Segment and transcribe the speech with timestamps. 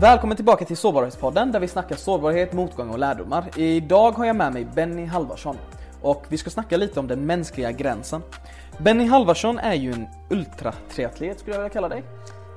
[0.00, 3.58] Välkommen tillbaka till Sårbarhetspodden där vi snackar sårbarhet, motgång och lärdomar.
[3.58, 5.56] Idag har jag med mig Benny Halvarsson
[6.02, 8.22] och vi ska snacka lite om den mänskliga gränsen.
[8.78, 12.02] Benny Halvarsson är ju en ultratriatlet skulle jag vilja kalla dig.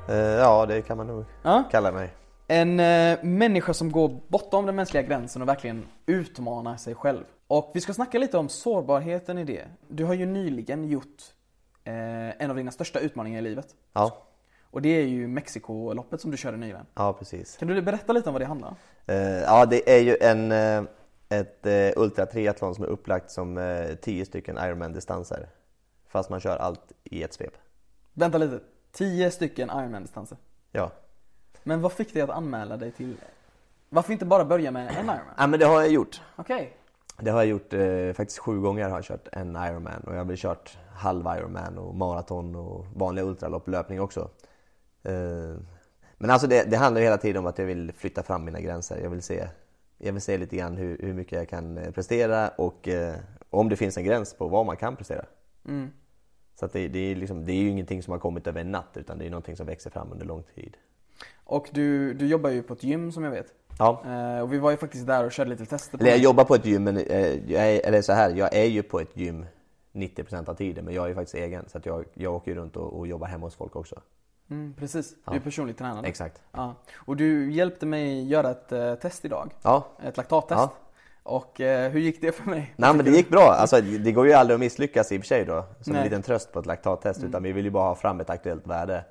[0.10, 1.64] Eh, ja, det kan man nog Ja.
[1.72, 2.10] kalla mig.
[2.48, 7.24] En eh, människa som går bortom den mänskliga gränsen och verkligen utmanar sig själv.
[7.48, 9.66] Och vi ska snacka lite om sårbarheten i det.
[9.88, 11.22] Du har ju nyligen gjort
[11.84, 13.68] eh, en av dina största utmaningar i livet.
[13.94, 14.18] Ja,
[14.72, 16.86] Och det är ju Mexikoloppet som du körde nyligen.
[16.94, 17.58] ja precis.
[17.58, 18.76] Kan du berätta lite om vad det handlar om?
[19.06, 20.84] Eh, ja, det är ju en, eh,
[21.30, 25.50] ett eh, ultratriathlon som är upplagt som eh, 10 stycken Ironman-distanser.
[26.08, 27.54] Fast man kör allt i ett svep.
[28.14, 28.60] Vänta lite.
[28.92, 30.38] 10 stycken Ironman-distanser.
[30.72, 30.92] Ja.
[31.64, 33.16] Men vad fick dig att anmäla dig till...
[33.90, 35.18] Varför inte bara börja med en Ironman?
[35.38, 36.22] ja, men det har jag gjort.
[36.36, 36.78] Okej.
[37.20, 40.18] Det har jag gjort eh, faktiskt sju gånger har jag kört en Ironman och jag
[40.18, 44.30] har väl kört halv Ironman och maraton och vanliga ultralopp, löpning också.
[45.04, 45.56] Eh,
[46.18, 49.00] men alltså det, det handlar hela tiden om att jag vill flytta fram mina gränser.
[49.04, 49.48] Jag vill se,
[49.98, 53.16] jag vill se lite grann hur, hur mycket jag kan eh, prestera och eh,
[53.50, 55.26] om det finns en gräns på vad man kan prestera.
[55.68, 55.90] Mm.
[56.60, 58.98] Så det, det, är liksom, det är ju ingenting som har kommit över en natt
[58.98, 60.78] utan det är någonting som växer fram under lång tid.
[61.44, 63.54] Och du, du jobbar ju på ett gym som jag vet.
[63.80, 64.04] Ja.
[64.06, 66.24] Eh, och vi var ju faktiskt där och körde lite tester på Eller jag det.
[66.24, 69.00] jobbar på ett gym, men eh, jag är, eller så här, jag är ju på
[69.00, 69.46] ett gym
[69.94, 72.76] 90% av tiden men jag är ju faktiskt egen så att jag, jag åker runt
[72.76, 74.02] och, och jobbar hemma hos folk också.
[74.52, 75.16] Mm, precis.
[75.26, 76.08] Du är personlig tränare.
[76.08, 76.42] Exakt.
[76.52, 76.76] Ja.
[76.96, 79.52] Och du hjälpte mig göra ett eh, test idag.
[79.62, 80.60] Ja, Ett laktattest.
[80.62, 80.74] Ja.
[81.24, 82.74] Och eh, hur gick det för mig?
[82.76, 83.56] Nej men det gick bra.
[83.60, 85.66] Alltså, det går ju aldrig att misslyckas i och för sig då.
[85.82, 86.00] Som Nej.
[86.02, 87.24] en liten tröst på ett laktattest.
[87.24, 89.06] Utan vi vill ju bara ha fram ett aktuellt värde.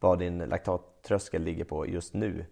[0.00, 2.46] Vad din laktattröskel ligger på just nu.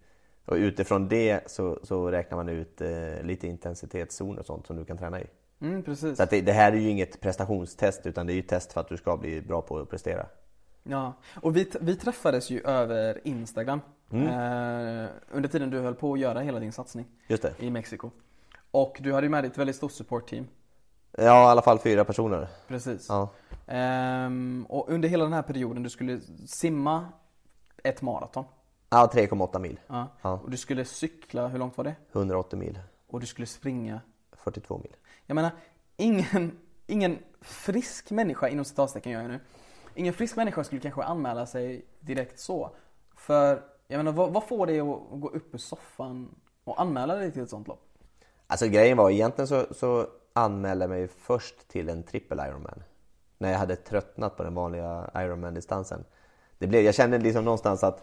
[0.45, 4.85] Och utifrån det så, så räknar man ut eh, lite intensitetszoner och sånt som du
[4.85, 5.27] kan träna i.
[5.61, 6.17] Mm, precis.
[6.17, 8.81] Så det, det här är ju inget prestationstest utan det är ju ett test för
[8.81, 10.27] att du ska bli bra på att prestera.
[10.83, 13.81] Ja, och vi, vi träffades ju över Instagram
[14.11, 14.27] Mm.
[14.27, 17.07] eh, under tiden du höll på att göra hela din satsning
[17.59, 18.11] i Mexiko.
[18.71, 20.47] Och du hade ju med dig ett väldigt stort supportteam.
[21.13, 22.49] Ja, i alla fall fyra personer.
[22.69, 23.07] Precis.
[23.09, 23.29] Ja.
[23.67, 27.09] Ehm, och under hela den här perioden, du skulle simma
[27.85, 28.45] ett maraton.
[28.91, 29.81] Ja, 3,8 mil.
[29.87, 30.09] Ja.
[30.23, 30.33] Ja.
[30.33, 31.95] Och du skulle cykla, hur långt var det?
[32.13, 32.79] 180 mil.
[33.07, 34.01] Och du skulle springa.
[34.33, 34.97] 42 mil.
[35.27, 35.51] Jag menar,
[35.97, 39.41] ingen, ingen frisk människa, inom citattecken gör jag nu.
[39.95, 42.71] Ingen frisk människa skulle kanske anmäla sig direkt så.
[43.17, 47.33] För, jag menar, vad, vad får dig att gå upp ur soffan och anmäla dig
[47.33, 47.89] till ett sånt lopp?
[48.47, 52.83] Alltså grejen var egentligen så, så anmälde jag mig först till en trippel Ironman.
[53.39, 56.05] När jag hade tröttnat på den vanliga Ironman-distansen.
[56.59, 58.03] Det blev, jag kände liksom någonstans att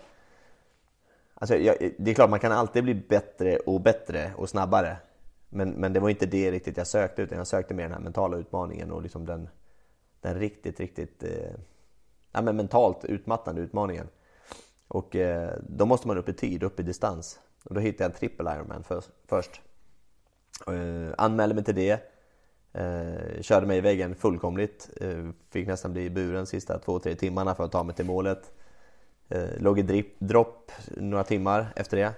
[1.34, 4.98] Alltså jag, det är klart man kan alltid bli bättre och bättre och snabbare.
[5.50, 8.00] Men, men det var inte det riktigt jag sökte utan jag sökte mer den här
[8.00, 9.50] mentala utmaningen och liksom den,
[10.22, 11.60] den riktigt, riktigt eh,
[12.32, 14.08] ja, men mentalt utmattande utmaningen.
[14.88, 17.40] Och eh, då måste man upp i tid, upp i distans.
[17.64, 19.62] Och då hittade jag en trippel Ironman för, först.
[20.68, 22.00] Eh, anmälde mig till det.
[22.74, 24.90] Eh, körde mig i väggen fullkomligt.
[25.02, 28.06] Eh, fick nästan bli i buren sista två, tre timmarna för att ta mig till
[28.06, 28.52] målet.
[29.30, 32.14] Eh, låg i drip, dropp några timmar efter det.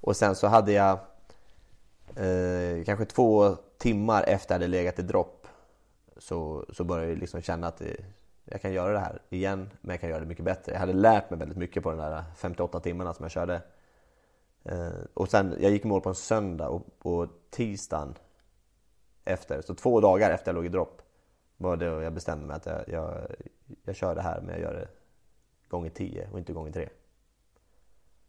[0.00, 0.98] Och sen så hade jag
[2.16, 5.46] eh, kanske två timmar efter jag hade legat i dropp
[6.16, 7.96] så, så började jag liksom känna att det,
[8.44, 10.72] jag kan göra det här igen, men jag kan göra det mycket bättre.
[10.72, 13.62] Jag hade lärt mig väldigt mycket på de där 58 timmarna som jag körde.
[14.64, 18.14] Eh, och sen, jag gick i mål på en söndag och på tisdagen
[19.24, 21.02] efter, så två dagar efter jag låg i dropp
[21.56, 23.26] var det jag bestämde mig att jag, jag,
[23.84, 24.88] jag kör det här men jag gör det
[25.68, 26.88] gånger 10 och inte gånger 3.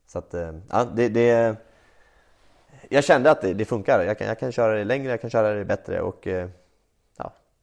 [0.05, 1.55] Så att, eh, ja, det, det
[2.89, 4.03] Jag kände att det, det funkar.
[4.03, 6.27] Jag kan, jag kan köra det längre, jag kan köra det bättre och.
[6.27, 6.49] Eh,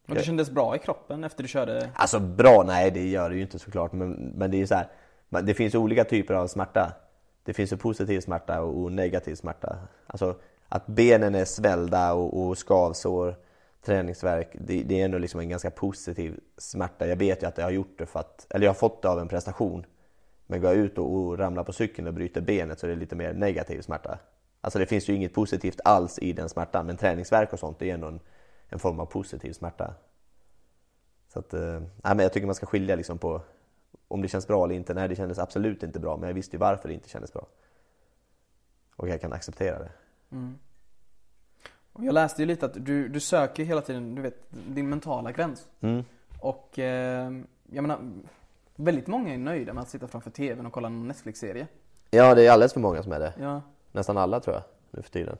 [0.08, 1.90] och det kändes bra i kroppen efter du körde?
[1.94, 4.74] Alltså bra, nej det gör det ju inte såklart men, men det är ju så
[4.74, 4.88] här,
[5.42, 6.92] det finns olika typer av smärta.
[7.44, 9.78] Det finns ju positiv smärta och, och negativ smärta.
[10.06, 10.36] Alltså
[10.68, 13.36] att benen är svällda och, och skavsår,
[13.84, 17.06] träningsverk, det, det är ändå liksom en ganska positiv smärta.
[17.06, 19.08] Jag vet ju att jag har gjort det för att, eller jag har fått det
[19.08, 19.86] av en prestation.
[20.46, 22.96] Men går jag ut och, och ramlar på cykeln och bryter benet så är det
[22.96, 24.18] lite mer negativ smärta.
[24.60, 27.90] Alltså det finns ju inget positivt alls i den smärtan men träningsverk och sånt det
[27.90, 28.20] är ändå en,
[28.72, 29.94] en form av positiv smärta.
[31.28, 33.40] Så att, eh, men jag tycker man ska skilja liksom på
[34.08, 34.94] om det känns bra eller inte.
[34.94, 37.46] Nej, det kändes absolut inte bra, men jag visste ju varför det inte kändes bra.
[38.96, 39.90] Och jag kan acceptera det.
[41.92, 45.32] Och jag läste ju lite att du, du söker hela tiden, du vet, din mentala
[45.32, 45.68] gräns.
[45.80, 46.04] Mm.
[46.40, 47.32] Och eh,
[47.70, 47.98] jag menar,
[48.76, 51.66] väldigt många är nöjda med att sitta framför TVn och kolla en Netflix-serie.
[52.10, 53.34] Ja, det är alldeles för många som är det.
[53.38, 53.62] Ja.
[53.92, 55.36] Nästan alla tror jag, nu för tiden.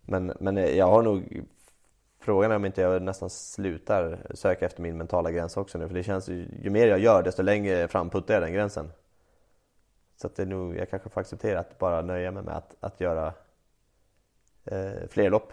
[0.00, 1.44] Men, men jag har nog
[2.20, 5.88] Frågan är om inte jag nästan slutar söka efter min mentala gräns också nu.
[5.88, 8.90] För det känns ju, ju mer jag gör desto längre fram puttar jag den gränsen.
[10.16, 12.76] Så att det är nog, jag kanske får acceptera att bara nöja mig med att,
[12.80, 13.32] att göra
[14.64, 15.52] eh, fler lopp.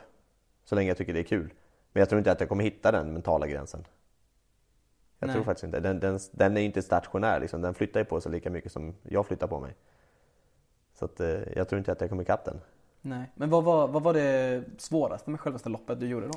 [0.63, 1.53] Så länge jag tycker det är kul.
[1.91, 3.85] Men jag tror inte att jag kommer hitta den mentala gränsen.
[5.19, 5.33] Jag Nej.
[5.33, 5.79] tror faktiskt inte.
[5.79, 7.61] Den, den, den är inte stationär liksom.
[7.61, 9.75] Den flyttar ju på sig lika mycket som jag flyttar på mig.
[10.93, 12.61] Så att, eh, jag tror inte att jag kommer ikapp den.
[13.05, 13.31] Nej.
[13.35, 16.33] Men vad var, vad var det svåraste med självaste loppet du gjorde då?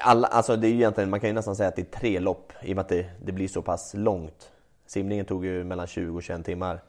[0.00, 2.20] Alla, alltså det är ju egentligen, man kan ju nästan säga att det är tre
[2.20, 4.52] lopp i och med att det, det blir så pass långt.
[4.86, 6.82] Simningen tog ju mellan 20 och 21 timmar.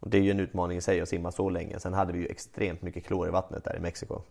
[0.00, 1.80] Och det är ju en utmaning i sig att simma så länge.
[1.80, 4.22] Sen hade vi ju extremt mycket klor i vattnet där i Mexiko.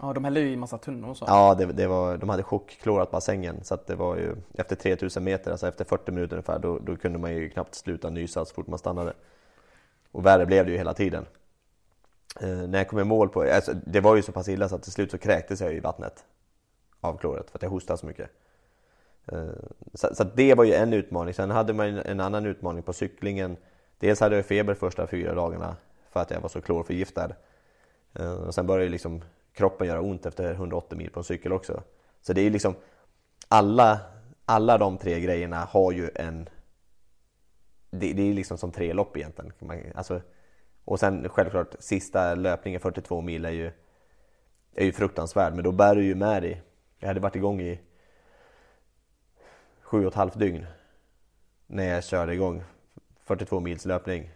[0.00, 1.24] Ja, de hällde ju i massa tunnor och så.
[1.28, 5.24] Ja, det, det var, de hade chockklorat bassängen så att det var ju efter 3000
[5.24, 8.54] meter, alltså efter 40 minuter ungefär, då, då kunde man ju knappt sluta nysa så
[8.54, 9.12] fort man stannade.
[10.12, 11.26] Och värre blev det ju hela tiden.
[12.40, 14.74] Eh, när jag kom i mål på, alltså, det var ju så pass illa så
[14.74, 16.24] att till slut så kräktes jag i vattnet
[17.00, 18.30] av kloret för att jag hostade så mycket.
[19.26, 19.46] Eh,
[19.94, 21.34] så, så det var ju en utmaning.
[21.34, 23.56] Sen hade man en, en annan utmaning på cyklingen.
[23.98, 25.76] Dels hade jag feber första fyra dagarna
[26.10, 27.30] för att jag var så klorförgiftad.
[28.14, 29.22] Eh, och sen började ju liksom
[29.52, 31.82] kroppen göra ont efter 180 mil på en cykel också.
[32.22, 32.74] Så det är ju liksom
[33.48, 34.00] alla,
[34.44, 36.48] alla de tre grejerna har ju en...
[37.90, 39.52] Det, det är liksom som tre lopp egentligen.
[39.58, 40.20] Man, alltså,
[40.86, 43.72] och sen självklart sista löpningen 42 mil är ju,
[44.74, 46.62] är ju fruktansvärd men då bär du ju med dig.
[46.98, 47.80] Jag hade varit igång i
[49.80, 50.66] sju och ett halvt dygn
[51.66, 52.64] när jag körde igång
[53.24, 54.30] 42 mils löpning.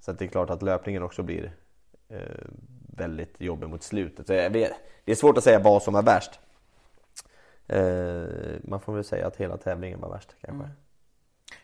[0.00, 1.52] Så att det är klart att löpningen också blir
[2.08, 2.20] eh,
[2.96, 4.26] väldigt jobbig mot slutet.
[4.26, 4.72] Så jag vet,
[5.04, 6.40] det är svårt att säga vad som var värst.
[7.66, 10.64] Eh, man får väl säga att hela tävlingen var värst kanske.
[10.64, 10.76] Mm.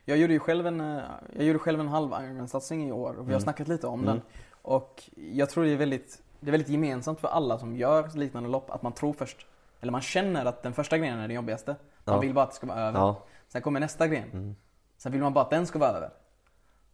[0.05, 1.03] Jag gjorde ju själv en, eh,
[1.37, 3.41] jag gjorde själv en halv Ironman-satsning i år och vi har Mm.
[3.41, 4.07] snackat lite om Mm.
[4.15, 4.23] den.
[4.63, 8.49] Och jag tror det är väldigt, det är väldigt gemensamt för alla som gör liknande
[8.49, 9.47] lopp att man tror först,
[9.81, 11.77] eller man känner att den första grenen är den jobbigaste.
[12.05, 12.21] Man Ja.
[12.21, 12.99] vill bara att det ska vara över.
[12.99, 14.31] Ja, Sen kommer nästa gren.
[14.33, 14.57] Mm.
[14.97, 16.11] Sen vill man bara att den ska vara över.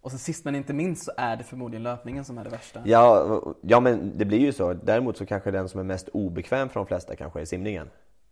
[0.00, 2.80] Och sen sist men inte minst så är det förmodligen löpningen som är det värsta.
[2.84, 4.72] ja, ja men det blir ju så.
[4.72, 7.90] Däremot så kanske den som är mest obekväm för de flesta kanske är simningen.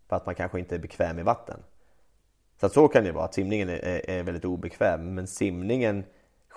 [0.09, 1.61] För att man kanske inte är bekväm i vatten.
[2.61, 5.15] Så att så kan det vara, att simningen är, är, väldigt obekväm.
[5.15, 6.05] Men simningen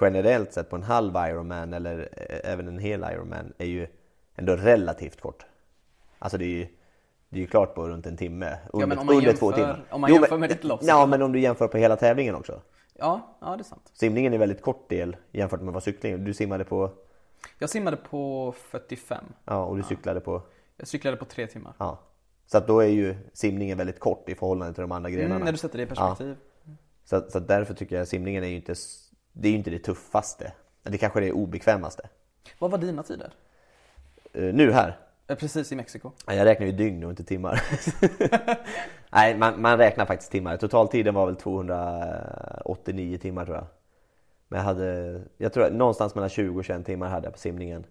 [0.01, 3.88] generellt sett på en halv Ironman eller eh, även en hel Ironman är ju
[4.36, 5.46] ändå relativt kort.
[6.19, 6.68] Alltså det är ju,
[7.30, 8.57] det är ju klart på runt en timme.
[8.74, 9.86] Under, men om man under två jämför- timmar.
[9.90, 12.36] om man Jo, jämför med ditt lopp Ja, men om du jämför på hela tävlingen
[12.36, 12.62] också.
[12.94, 13.92] Ja, ja det är sant.
[13.94, 16.92] Simningen är en väldigt kort del jämfört med vad cykling Du simmade på,
[17.60, 19.24] Jag simmade på 45.
[19.45, 20.42] ja, och du cyklade på,
[20.78, 21.74] Jag cyklade på tre timmar.
[21.78, 22.00] ja.
[22.51, 25.36] Så att då är ju simningen väldigt kort i förhållande till de andra grenarna.
[25.36, 26.36] Mm, när du sätter det i perspektiv.
[27.06, 28.75] Så, att- så att därför tycker jag simningen är ju inte,
[29.34, 30.51] det är ju inte det tuffaste.
[30.84, 32.10] Det kanske är det obekvämaste.
[32.60, 33.31] Vad var dina tider?
[34.34, 34.98] Eh, nu här,
[35.28, 36.12] Eh, Precis i Mexiko.
[36.28, 37.62] Ja, Jag räknar ju dygn och inte timmar.
[39.10, 40.57] Nej, man, man räknar faktiskt timmar.
[40.57, 43.66] Totaltiden var väl 289 timmar tror jag.
[44.48, 47.86] Men jag hade, jag tror någonstans mellan 20 och 21 timmar hade jag på simningen.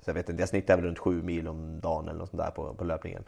[0.00, 2.42] Så jag vet inte, jag snittade väl runt 7 mil om dagen eller något sånt
[2.42, 3.24] där på, på löpningen.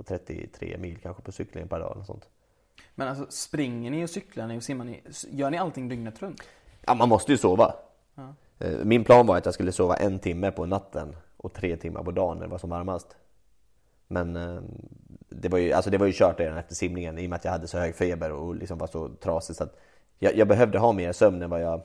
[0.00, 2.28] Och 33 mil kanske på cyklingen per dag eller sånt.
[2.94, 5.02] Men alltså springer ni och cyklar ni och simmar ni?
[5.30, 6.42] Gör ni allting dygnet runt?
[6.86, 7.74] Ja, man måste ju sova.
[8.14, 8.34] Ja.
[8.58, 12.02] Eh, Min plan var att jag skulle sova en timme på natten och tre timmar
[12.02, 13.16] på dagen när det var som varmast.
[14.08, 14.62] Men eh,
[15.28, 17.44] det var ju, alltså det var ju kört redan efter simningen i och med att
[17.44, 19.76] jag hade så hög feber och liksom var så trasig så att
[20.18, 21.82] jag, jag behövde ha mer sömn än vad jag,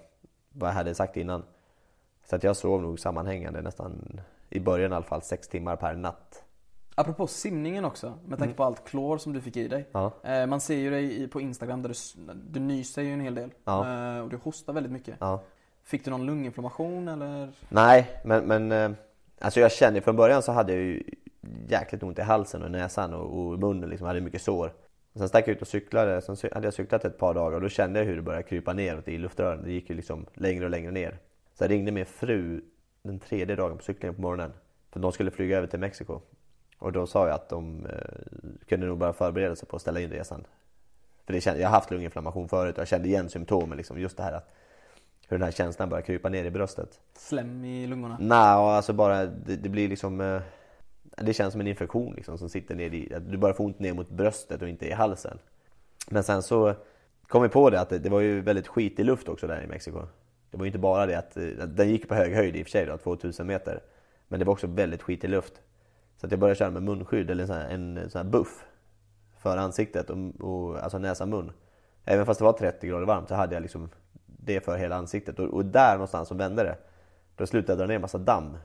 [0.52, 1.44] vad jag hade sagt innan.
[2.30, 5.96] Så att jag sov nog sammanhängande nästan, i början i alla fall, sex timmar per
[5.96, 6.45] natt.
[6.96, 9.86] Apropå simningen också, med tanke på allt klor som du fick i dig.
[9.92, 13.36] Ja, Eh, Man ser ju dig på Instagram där du, du nyser ju en hel
[13.36, 13.50] del.
[13.66, 14.16] Ja.
[14.16, 15.16] Eh, Och du hostar väldigt mycket.
[15.20, 15.44] ja.
[15.84, 17.50] Fick du någon lunginflammation eller?
[17.70, 18.92] Nej, men, men eh,
[19.40, 21.04] alltså jag kände från början så hade jag ju
[21.68, 24.74] jäkligt ont i halsen och näsan och, och munnen liksom, hade mycket sår.
[25.16, 27.70] Sen stack jag ut och cyklade, sen hade jag cyklat ett par dagar och då
[27.70, 29.64] kände jag hur det började krypa neråt i luftrören.
[29.64, 31.18] Det gick ju liksom längre och längre ner.
[31.54, 32.62] Så jag ringde min fru
[33.04, 34.54] den tredje dagen på cyklingen på morgonen.
[34.92, 36.22] För de skulle flyga över till Mexiko.
[36.78, 40.00] Och då sa jag att de eh, kunde nog börja förbereda sig på att ställa
[40.00, 40.46] in resan.
[41.26, 43.78] För det kände, jag har haft lunginflammation förut och jag kände igen symptomen.
[43.78, 44.54] Liksom, just det här att
[45.28, 47.00] hur den här känslan börjar krypa ner i bröstet.
[47.14, 48.18] Slem i lungorna?
[48.20, 50.42] Nej, alltså bara det, det blir liksom eh,
[51.18, 53.94] Det känns som en infektion liksom som sitter ner i Du börjar få ont ner
[53.94, 55.40] mot bröstet och inte i halsen
[56.10, 56.74] Men sen så
[57.28, 59.64] kom vi på det att det, det var ju väldigt skit i luft också där
[59.64, 60.02] i Mexiko
[60.52, 62.66] Det var ju inte bara det att, eh, den gick på hög höjd i och
[62.66, 63.82] för sig då, 2000 meter
[64.28, 65.62] Men det var också väldigt skit i luft
[66.18, 68.66] Så att jag började köra med munskydd eller en sån här, en sån här buff
[69.38, 71.52] För ansiktet och, och alltså näsa mun
[72.06, 73.90] Även fast det var 30 grader varmt så hade jag liksom
[74.26, 76.78] det för hela ansiktet och, och där någonstans så vände det
[77.36, 78.58] då slutade jag dra ner en massa damm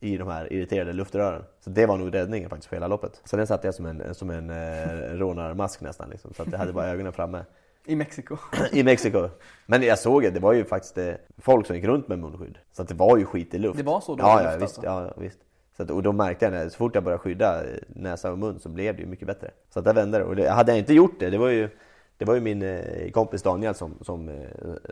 [0.00, 1.42] i de här irriterade luftrören.
[1.60, 3.20] Så det var nog räddningen faktiskt för hela loppet.
[3.24, 6.58] Så den satte jag som en, som en eh, rånarmask nästan liksom, så att jag
[6.58, 7.44] hade bara ögonen framme.
[7.84, 8.36] I Mexiko.
[8.72, 9.28] I Mexiko.
[9.66, 12.58] Men jag såg det, det var ju faktiskt eh, folk som gick runt med munskydd.
[12.72, 13.78] Så att det var ju skit i luft.
[13.78, 14.24] Det var så då?
[14.24, 14.78] Ja, ja luft visst.
[14.78, 14.84] alltså?
[14.84, 15.38] Ja, visst.
[15.76, 18.38] Så att, och då märkte jag när, så fort jag började skydda eh, näsa och
[18.38, 19.50] mun så blev det ju mycket bättre.
[19.70, 20.24] Så att där vände det.
[20.24, 21.68] Och det, hade jag inte gjort det, det var ju,
[22.16, 24.34] det var ju min eh, kompis Daniel som, som eh,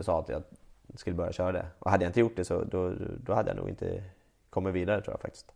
[0.01, 0.43] sa att jag
[0.95, 1.67] skulle börja köra det.
[1.79, 2.93] Och hade jag inte gjort det så då,
[3.25, 4.03] då hade jag nog inte
[4.51, 5.53] kommit vidare tror jag faktiskt.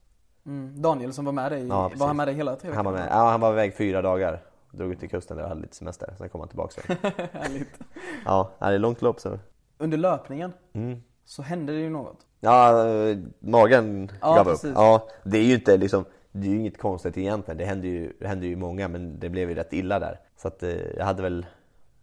[0.47, 0.83] Mm.
[0.83, 3.09] Daniel som var med dig, Ja, var han med dig hela tre Han var med,
[3.11, 4.41] ja, han var iväg fyra dagar.
[4.71, 6.15] Drog ut till kusten där och hade lite semester.
[6.19, 6.83] Sen kom han tillbaka.
[7.33, 7.81] Härligt.
[8.25, 9.39] ja, det är långt lopp så.
[9.79, 11.03] Under löpningen Mm.
[11.27, 12.27] Så hände det ju något.
[12.41, 14.71] Ja, eh, magen Ja, gav precis.
[14.71, 14.77] upp.
[14.77, 17.59] Ja, det är ju inte liksom, det är ju inget konstigt egentligen.
[17.59, 20.21] Det händer ju, det händer ju många men det blev ju rätt illa där.
[20.37, 21.47] Så att eh, jag hade väl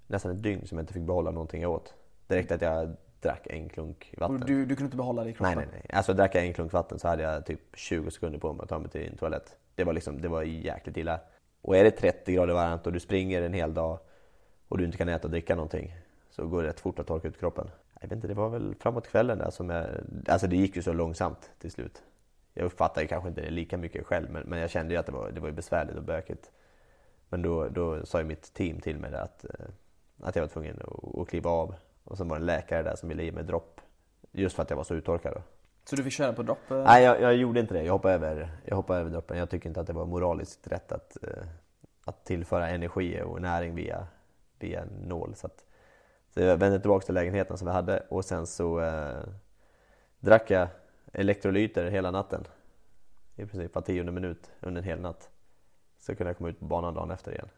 [0.08, 1.94] nästan ett dygn som jag inte fick behålla någonting jag åt.
[2.28, 4.36] Räckte att jag drack en klunk vatten.
[4.42, 5.58] Och du, du kunde inte behålla det i kroppen?
[5.58, 5.98] nej, nej, nej.
[5.98, 8.70] Alltså drack jag en klunk vatten så hade jag typ 20 sekunder på mig att
[8.70, 9.58] ta mig till en toalett.
[9.76, 11.20] Det var liksom, det var jäkligt illa.
[11.62, 14.00] Och är det 30 grader varmt och du springer en hel dag
[14.68, 15.96] och du inte kan äta och dricka någonting
[16.30, 17.68] så går det rätt fort att torka ut kroppen.
[18.04, 19.86] Jag vet inte, det var väl framåt kvällen där som jag...
[20.28, 22.04] Alltså det gick ju så långsamt till slut.
[22.54, 25.12] Jag uppfattade kanske inte det lika mycket själv men, men jag kände ju att det
[25.12, 26.52] var, det var besvärligt och bökigt.
[27.30, 29.66] Men då, då sa ju mitt team till mig att, eh,
[30.22, 31.76] att jag var tvungen att, att kliva av.
[32.04, 33.82] Och sen var det en läkare där som ville ge mig dropp.
[34.32, 35.34] Just för att jag var så uttorkad.
[35.34, 35.42] Då.
[35.86, 36.70] Så du fick köra på dropp?
[36.70, 37.84] Nej, jag, jag gjorde inte det.
[37.84, 39.38] Jag hoppade över, jag hoppade över droppen.
[39.38, 41.44] Jag tycker inte att det var moraliskt rätt att, eh,
[42.06, 44.08] att tillföra energi och näring via,
[44.60, 45.36] via en nål.
[45.36, 45.66] Så, att,
[46.34, 49.24] så jag vände tillbaka till lägenheten som vi hade och sen så eh,
[50.20, 50.68] drack jag
[51.12, 52.48] elektrolyter hela natten.
[53.36, 55.30] I princip var tionde minut under en hel natt.
[56.00, 57.50] Så kunde jag komma ut på banan dagen efter igen.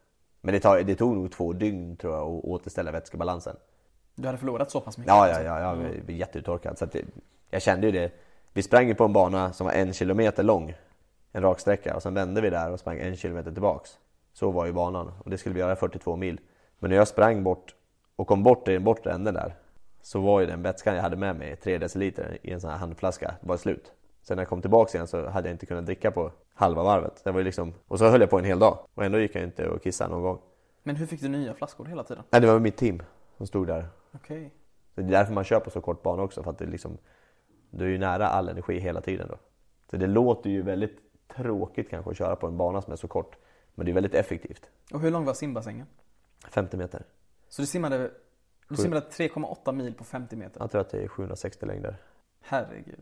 [0.41, 3.55] Men det, tar, det tog nog två dygn tror jag att återställa vätskebalansen.
[4.15, 5.13] Du hade förlorat så pass mycket?
[5.13, 6.77] Ja, ja, ja, jag var jätteuttorkad.
[6.77, 7.05] Så det,
[7.49, 8.11] jag kände ju det.
[8.53, 10.73] Vi sprang ju på en bana som var en kilometer lång.
[11.31, 13.97] En rak sträcka och sen vände vi där och sprang en kilometer tillbaks.
[14.33, 16.39] Så var ju banan och det skulle vi göra 42 mil.
[16.79, 17.75] Men när jag sprang bort
[18.15, 19.55] och kom bort i den bortre änden där
[20.01, 22.77] så var ju den vätskan jag hade med mig, 3 deciliter i en sån här
[22.77, 23.93] handflaska, var slut.
[24.21, 27.21] Sen när jag kom tillbaks igen så hade jag inte kunnat dricka på halva varvet.
[27.23, 29.35] Det var ju liksom, och så höll jag på en hel dag och ändå gick
[29.35, 30.41] jag inte och kissa någon gång.
[30.83, 32.23] Men hur fick du nya flaskor hela tiden?
[32.29, 33.03] Nej, det var mitt team
[33.37, 34.51] som stod där Okej.
[34.95, 36.97] Så det är därför man kör på så kort bana också, för att det liksom,
[37.69, 39.37] du är ju nära all energi hela tiden då.
[39.91, 40.99] Så det låter ju väldigt
[41.35, 43.35] tråkigt kanske att köra på en bana som är så kort,
[43.75, 44.69] men det är väldigt effektivt.
[44.93, 45.87] Och hur lång var simbassängen?
[46.49, 47.03] 50 meter.
[47.55, 47.97] Så du simmade,
[48.67, 48.75] du Sju.
[48.75, 50.59] simmade 3,8 mil på 50 meter?
[50.61, 51.95] Jag tror att det är 760 längder.
[52.41, 52.99] Herregud.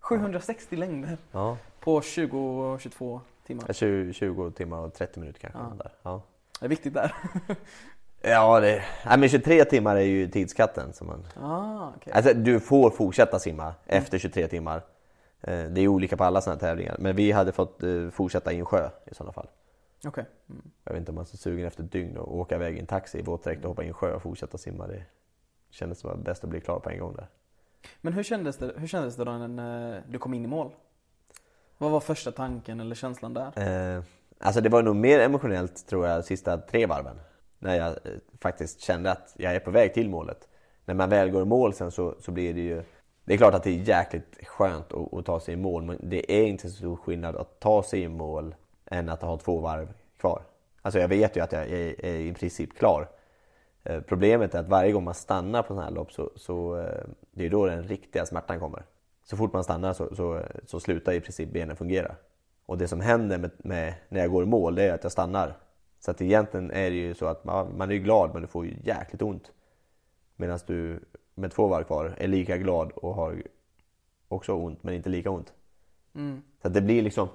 [0.00, 3.72] 760 längder Ja, på 20-22 timmar.
[3.72, 5.58] 20, 20 timmar och 30 minuter kanske.
[5.60, 5.72] Ja.
[5.78, 5.92] Där.
[6.02, 6.22] Ja.
[6.60, 7.14] Det är viktigt där.
[8.20, 10.92] Ja, det, nej, men 23 timmar är ju tidskatten.
[10.92, 12.12] Som man, ah, okej.
[12.12, 14.82] alltså, du får fortsätta simma efter 23 timmar.
[15.40, 16.96] Eh, Det är olika på alla sådana här tävlingar.
[16.98, 19.48] Men vi hade fått eh, fortsätta i en sjö i sådana fall.
[20.04, 20.24] Okej.
[20.50, 20.70] Mm.
[20.84, 22.80] Jag vet inte om man är så sugen efter ett dygn och åka iväg i
[22.80, 24.86] en taxi i våtdräkt och hoppa i en sjö och fortsätta simma.
[24.86, 25.02] Det
[25.70, 27.28] kändes som att det var bäst att bli klar på en gång där.
[28.00, 30.70] Men hur kändes det, hur kändes det då när du kom in i mål?
[31.78, 33.52] Vad var första tanken eller känslan där?
[33.96, 34.02] Eh,
[34.38, 37.20] alltså det var nog mer emotionellt tror jag sista tre varven.
[37.58, 40.48] När jag eh, faktiskt kände att jag är på väg till målet.
[40.84, 42.82] När man väl går i mål sen så, så blir det ju...
[43.24, 45.98] Det är klart att det är jäkligt skönt att, att ta sig i mål men
[46.02, 48.54] det är inte så stor skillnad att ta sig i mål
[48.86, 49.88] än att ha två varv
[50.18, 50.42] kvar.
[50.82, 53.08] Alltså jag vet ju att jag är, är i princip klar.
[53.84, 57.04] Eh, Problemet är att varje gång man stannar på sådana här lopp så, så eh,
[57.30, 58.82] det är då den riktiga smärtan kommer.
[59.24, 62.16] Så fort man stannar så, så, så slutar i princip benen fungera.
[62.66, 65.12] Och det som händer med, med, när jag går i mål det är att jag
[65.12, 65.56] stannar.
[66.00, 68.66] Så att egentligen är det ju så att man, man är glad men du får
[68.66, 69.52] ju jäkligt ont.
[70.36, 71.00] Medan du
[71.34, 73.42] med två varv kvar är lika glad och har
[74.28, 75.52] också ont men inte lika ont.
[76.14, 76.42] Mm.
[76.62, 77.28] Så det blir liksom...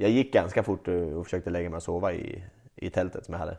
[0.00, 3.38] Jag gick ganska fort och försökte lägga mig och sova i, i tältet som jag
[3.38, 3.56] hade.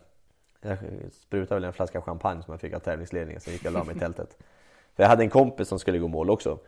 [0.62, 0.77] Jag
[1.12, 3.84] sprutade väl en flaska champagne som jag fick av tävlingsledningen, sen gick jag och la
[3.84, 4.38] mig i tältet.
[4.96, 6.60] För jag hade en kompis som skulle gå mål också.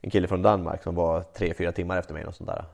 [0.00, 2.64] En kille från Danmark som var 3-4 timmar efter mig och sånt där.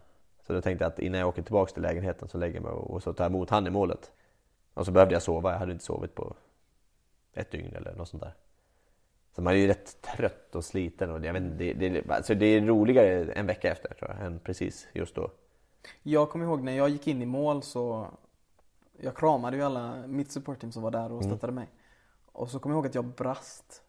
[0.46, 2.72] Så då tänkte jag att innan jag åker tillbaka till lägenheten så lägger jag mig
[2.72, 4.12] och så tar jag emot han i målet.
[4.74, 6.36] Och så behövde jag sova, jag hade inte sovit på
[7.34, 8.32] ett dygn eller något sånt där.
[9.34, 12.34] Så man är ju rätt trött och sliten och jag vet inte, det, det, alltså
[12.34, 15.30] det är roligare en vecka efter tror jag, än precis just då.
[16.02, 18.06] Jag kommer ihåg när jag gick in i mål så
[19.00, 21.22] Jag kramade ju alla mitt supportteam som var där och Mm.
[21.22, 21.68] stöttade mig.
[22.32, 23.82] Och så kommer jag ihåg att jag brast.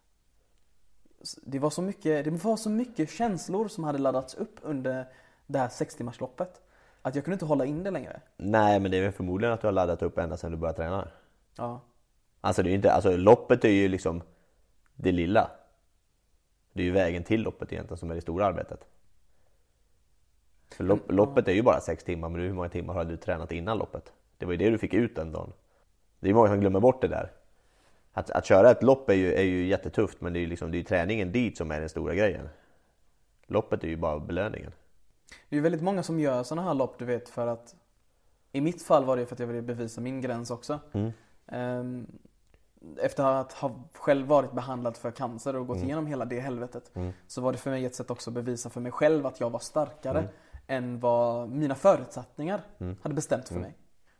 [1.42, 5.06] Det var så mycket, det var så mycket känslor som hade laddats upp under
[5.46, 6.60] det här 60-marsloppet.
[7.02, 8.20] Att jag kunde inte hålla in det längre.
[8.36, 10.76] Nej men det är väl förmodligen att du har laddat upp ända sedan du började
[10.76, 11.08] träna.
[11.56, 11.80] Ja.
[12.40, 14.22] Alltså det är inte, alltså loppet är ju liksom
[14.94, 15.50] det lilla.
[16.72, 18.86] Det är ju vägen till loppet egentligen som är det stora arbetet.
[20.74, 23.52] För lopp, loppet är ju bara sex timmar, men hur många timmar har du tränat
[23.52, 24.12] innan loppet?
[24.38, 25.52] Det var ju det du fick ut den dagen.
[26.20, 27.30] Det är många som glömmer bort det där.
[28.12, 30.70] Att, att köra ett lopp är ju, är ju jättetufft men det är ju liksom,
[30.70, 32.48] det är träningen dit som är den stora grejen.
[33.46, 34.72] Loppet är ju bara belöningen.
[35.48, 37.74] Det är ju väldigt många som gör sådana här lopp du vet för att
[38.52, 40.78] I mitt fall var det för att jag ville bevisa min gräns också.
[40.92, 41.10] Mm.
[41.46, 42.06] Ehm,
[43.00, 45.86] efter att ha själv varit behandlad för cancer och gått Mm.
[45.86, 47.12] igenom hela det helvetet Mm.
[47.26, 49.50] så var det för mig ett sätt också att bevisa för mig själv att jag
[49.50, 50.30] var starkare Mm.
[50.70, 52.96] Än vad mina förutsättningar Mm.
[53.02, 53.62] hade bestämt för Mm.
[53.62, 53.76] mig.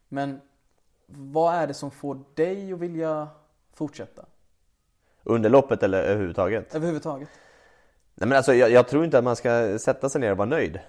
[0.09, 0.41] Men
[1.07, 3.29] vad är det som får dig att vilja
[3.73, 4.27] fortsätta?
[5.23, 6.75] Under loppet eller överhuvudtaget?
[6.75, 7.29] Överhuvudtaget?
[8.15, 10.49] Nej men alltså jag, jag tror inte att man ska sätta sig ner och vara
[10.49, 10.81] nöjd.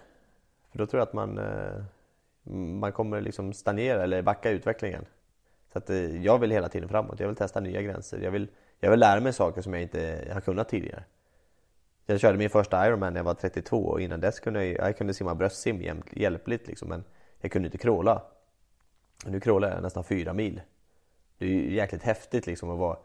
[0.72, 1.84] För då tror jag att man, eh,
[2.54, 5.06] man kommer liksom stagnera eller backa i utvecklingen.
[5.74, 8.20] Så att eh, jag vill hela tiden framåt, jag vill testa nya gränser.
[8.20, 8.48] Jag vill,
[8.80, 11.04] jag vill lära mig saker som jag inte har kunnat tidigare.
[12.06, 14.98] Jag körde min första Ironman när jag var 32 och innan dess kunde jag, jag
[14.98, 17.04] kunde simma bröstsim hjälpligt liksom, men
[17.42, 18.22] jag kunde inte kråla.
[19.26, 20.62] Nu krålar jag nästan fyra mil.
[21.38, 22.98] Det är ju jäkligt häftigt liksom att vara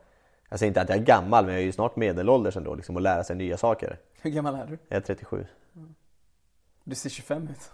[0.48, 2.96] jag säger inte att jag är gammal men jag är ju snart medelålders ändå liksom
[2.96, 3.98] och lära sig nya saker.
[4.22, 4.78] Hur gammal är du?
[4.88, 5.46] Jag är 37.
[6.84, 7.70] Du ser 25 ut.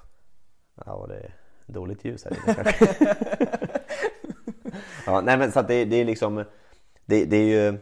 [0.87, 1.35] Ja, det är
[1.67, 3.17] dåligt ljus här inne kanske.
[5.07, 6.45] ja, nej men så att det, det är liksom,
[7.05, 7.79] det, det är ju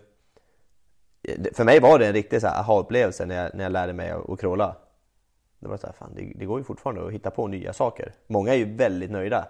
[1.53, 4.41] för mig var det en riktig aha-upplevelse när jag, när jag lärde mig att, att
[4.41, 4.77] crawla.
[5.59, 8.13] Det var så här, fan det, det går ju fortfarande att hitta på nya saker.
[8.27, 9.49] Många är ju väldigt nöjda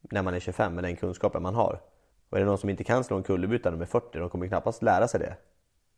[0.00, 1.80] när man är 25 med den kunskapen man har.
[2.30, 4.30] Och är det någon som inte kan slå en kullerbytta när de är 40, de
[4.30, 5.36] kommer knappast lära sig det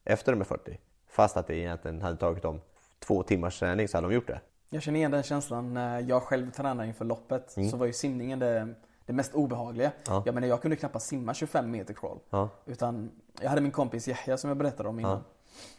[0.04, 0.78] efter de är 40.
[1.08, 2.60] Fast att det egentligen hade tagit dem
[2.98, 4.40] två timmars träning så hade de gjort det.
[4.70, 7.56] Jag känner igen den känslan när jag själv tränar inför loppet.
[7.70, 8.75] Så var ju simningen det,
[9.08, 9.92] det mest obehagliga.
[10.06, 10.22] Ja.
[10.26, 12.18] Jag menar jag kunde knappast simma 25 meter crawl.
[12.30, 12.48] Ja.
[12.66, 13.10] Utan
[13.40, 15.12] jag hade min kompis Yahya som jag berättade om innan.
[15.12, 15.22] Ja.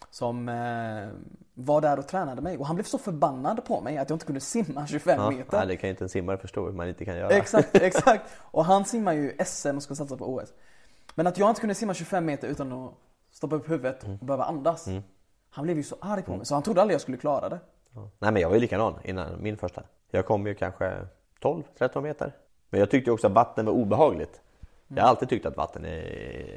[0.10, 1.08] Som eh,
[1.54, 2.58] var där och tränade mig.
[2.58, 5.58] Och han blev så förbannad på mig att jag inte kunde simma 25 Ja, meter.
[5.58, 7.30] nej, det kan ju inte en simmare förstå hur man inte kan göra.
[7.30, 8.24] Exakt, exakt.
[8.40, 10.54] Och han simmar ju SM och ska satsa på OS.
[11.16, 12.94] Men att jag inte kunde simma 25 meter utan att
[13.32, 14.88] stoppa upp huvudet och behöva andas.
[14.88, 15.04] Mm.
[15.50, 17.60] Han blev ju så arg på mig så han trodde aldrig jag skulle klara det.
[18.20, 19.84] Nej men jag var ju likadan innan min första.
[20.12, 21.08] Jag kom ju kanske
[21.42, 22.34] 12-13 meter.
[22.70, 24.42] Men jag tyckte också att vatten var obehagligt.
[24.88, 26.02] Jag har alltid tyckt att vatten är,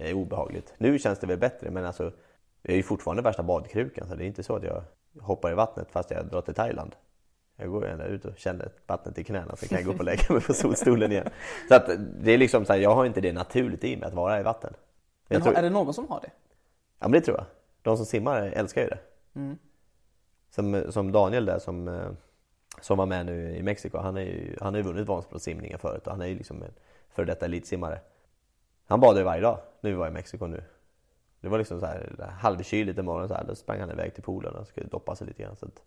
[0.01, 0.75] är obehagligt.
[0.79, 2.13] Nu känns det väl bättre men alltså
[2.63, 4.83] jag är ju fortfarande värsta badkrukan så det är inte så att jag
[5.21, 6.97] hoppar i vattnet fast jag drar till Thailand.
[7.57, 10.05] Jag går ända ut och känner vattnet i knäna så kan jag gå upp och
[10.05, 11.29] lägga mig på solstolen igen.
[11.69, 14.15] Så att det är liksom så här, jag har inte det naturligt i mig att
[14.15, 14.75] vara i vatten.
[15.29, 16.31] Men tror, är det någon som har det?
[16.99, 17.47] Ja men det tror jag.
[17.83, 18.99] De som simmar älskar ju det.
[19.35, 19.59] Mm.
[20.51, 22.11] Som, som Daniel där som, eh,
[22.83, 26.07] som var med nu i Mexiko, han, är ju, han har ju vunnit Vansbrosimningen förut
[26.07, 26.73] och han är ju liksom en
[27.11, 28.01] före detta elitsimmare.
[28.87, 30.63] Han badade varje dag när vi var i Mexiko nu.
[31.41, 34.23] Det var liksom så här halvkyligt en morgon så här, då sprang han iväg till
[34.23, 35.57] poolen och skulle doppa sig lite grann.
[35.57, 35.83] Så att,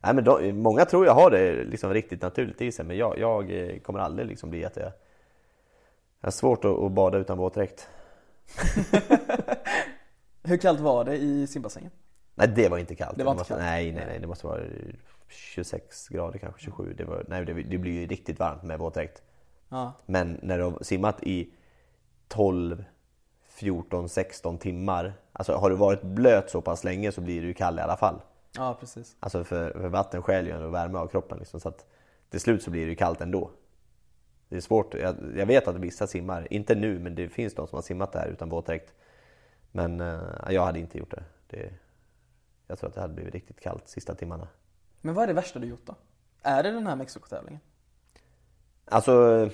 [0.00, 3.18] nej, men de, många tror jag har det liksom riktigt naturligt i sig men jag,
[3.18, 4.92] jag eh, kommer aldrig liksom bli att jag,
[6.20, 7.88] jag har svårt att, att bada utan våtdräkt.
[10.42, 11.90] Hur kallt var det i simbassängen?
[12.34, 13.18] Nej det var inte kallt.
[13.18, 13.60] Det var inte kallt.
[13.60, 14.60] Nej, nej, nej, det måste vara
[15.30, 16.94] 26 grader kanske 27.
[16.94, 19.22] Det, var, nej, det, det blir ju riktigt varmt med våtdräkt.
[19.68, 19.92] Ja.
[20.06, 21.50] Men när du har simmat i
[22.28, 22.84] 12,
[23.60, 25.12] 14, 16 timmar.
[25.32, 28.20] Alltså har du varit blöt så pass länge så blir du kall i alla fall.
[28.56, 29.16] Ja, precis.
[29.20, 31.86] Alltså för, för vatten stjäl ju ändå värme av kroppen liksom, så att
[32.30, 33.50] till slut så blir det ju kallt ändå.
[34.48, 34.94] Det är svårt.
[34.94, 38.12] Jag, jag vet att vissa simmar, inte nu men det finns de som har simmat
[38.12, 38.94] där utan våtdräkt.
[39.72, 41.24] Men eh, jag hade inte gjort det.
[41.46, 41.72] det.
[42.66, 44.48] Jag tror att det hade blivit riktigt kallt sista timmarna.
[45.00, 45.94] Men vad är det värsta du gjort då?
[46.42, 47.60] Är det den här Mexikotävlingen?
[48.84, 49.50] Alltså,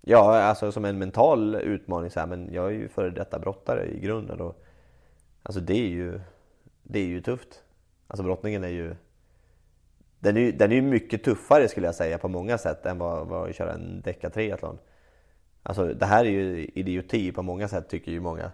[0.00, 3.86] ja, alltså som en mental utmaning så här, men jag är ju före detta brottare
[3.86, 4.64] i grunden och
[5.42, 6.20] alltså det är ju,
[6.82, 7.64] det är ju tufft.
[8.06, 8.96] Alltså brottningen är ju,
[10.18, 13.26] den är ju den är mycket tuffare skulle jag säga på många sätt än vad,
[13.26, 14.78] vad att köra en deckatriathlon.
[15.62, 18.52] Alltså det här är ju idioti på många sätt tycker ju många.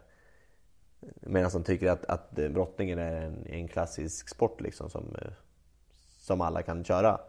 [1.21, 5.33] Medan de tycker att, att brottningen är en, en klassisk sport liksom som, eh,
[6.25, 7.21] som alla kan köra.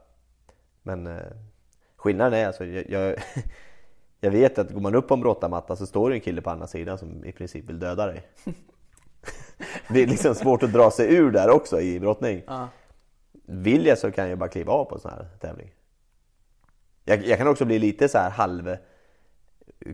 [0.83, 1.23] Men eh,
[1.95, 3.15] skillnaden är alltså, jag, jag,
[4.19, 6.49] jag vet att går man upp på en brottarmatta så står det en kille på
[6.49, 8.27] andra sidan som i princip vill döda dig.
[9.89, 12.43] Det är liksom svårt att dra sig ur där också i brottning.
[12.47, 12.67] Ja.
[13.45, 15.73] Vill jag så kan jag bara kliva av på en sån här tävling.
[17.03, 18.77] Jag, jag kan också bli lite så här halv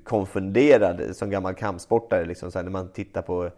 [0.04, 3.52] konfunderad som gammal kampsportare liksom så här, när man tittar på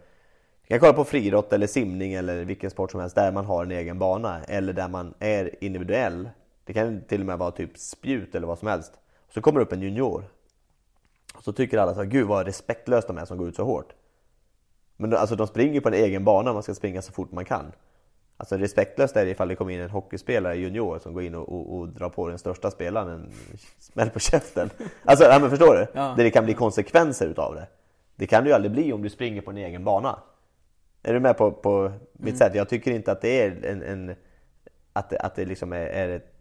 [0.66, 3.64] jag kan kolla på friidrott eller simning eller vilken sport som helst där man har
[3.64, 6.28] en egen bana eller där man är individuell.
[6.64, 8.92] Det kan till och med vara typ spjut eller vad som helst.
[9.34, 10.24] Så kommer upp en junior.
[11.34, 13.64] Och så tycker alla så här, gud vad respektlöst de är som går ut så
[13.64, 13.92] hårt.
[14.96, 17.72] Men alltså de springer på en egen bana, man ska springa så fort man kan.
[18.36, 21.48] Alltså respektlöst är det ifall det kommer in en hockeyspelare junior som går in och,
[21.48, 23.30] och, och drar på den största spelaren en
[23.78, 24.70] smäll på käften.
[25.04, 25.86] Alltså, ja, men förstår du?
[25.94, 26.14] Ja.
[26.16, 27.66] Där det kan bli konsekvenser utav det.
[28.16, 30.18] Det kan du ju aldrig bli om du springer på en egen bana.
[31.04, 32.54] Är du med på, på mitt sätt?
[32.54, 34.16] Jag tycker inte att det är en, en
[34.92, 36.34] att, det, att det liksom är, är ett,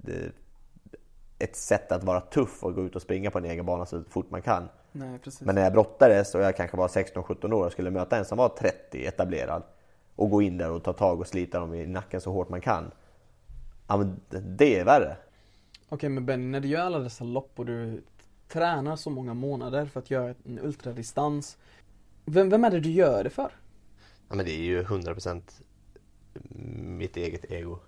[1.39, 4.03] ett sätt att vara tuff och gå ut och springa på en egen bana så
[4.09, 4.69] fort man kan.
[4.91, 5.19] Nej.
[5.39, 8.37] Men när jag brottades och jag kanske var 16-17 år och skulle möta en som
[8.37, 9.63] var 30 etablerad
[10.15, 12.61] och gå in där och ta tag och slita dem i nacken så hårt man
[12.61, 12.91] kan.
[13.87, 14.19] Ja men
[14.57, 15.17] det är värre.
[15.89, 18.01] Okej men Benny, när du gör alla dessa lopp och du
[18.47, 21.57] tränar så många månader för att göra en ultradistans.
[22.25, 23.51] Vem, vem är det du gör det för?
[24.33, 25.41] Ja men det är ju 100%
[26.73, 27.79] mitt eget ego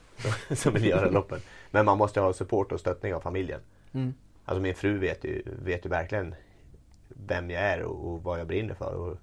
[0.54, 1.40] som vill göra loppen.
[1.70, 3.60] Men man måste ha support och stöttning av familjen.
[3.92, 4.14] Mm.
[4.44, 6.34] Alltså min fru vet ju, vet ju verkligen
[7.08, 8.94] vem jag är och, och vad jag brinner för.
[8.94, 9.18] Och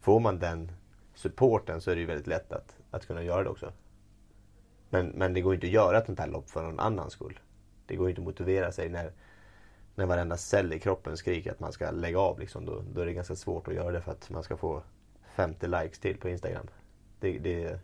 [0.00, 0.72] får man den
[1.14, 3.72] supporten så är det ju väldigt lätt att, att kunna göra det också.
[4.90, 7.40] Men, men det går inte att göra ett sånt här lopp för någon annans skull.
[7.86, 9.12] Det går inte att motivera sig när,
[9.94, 12.40] när varenda cell i kroppen skriker att man ska lägga av.
[12.40, 12.64] Liksom.
[12.64, 14.82] Då, då är det ganska svårt att göra det för att man ska få
[15.36, 16.66] 50 likes till på Instagram.
[17.20, 17.80] Det, det,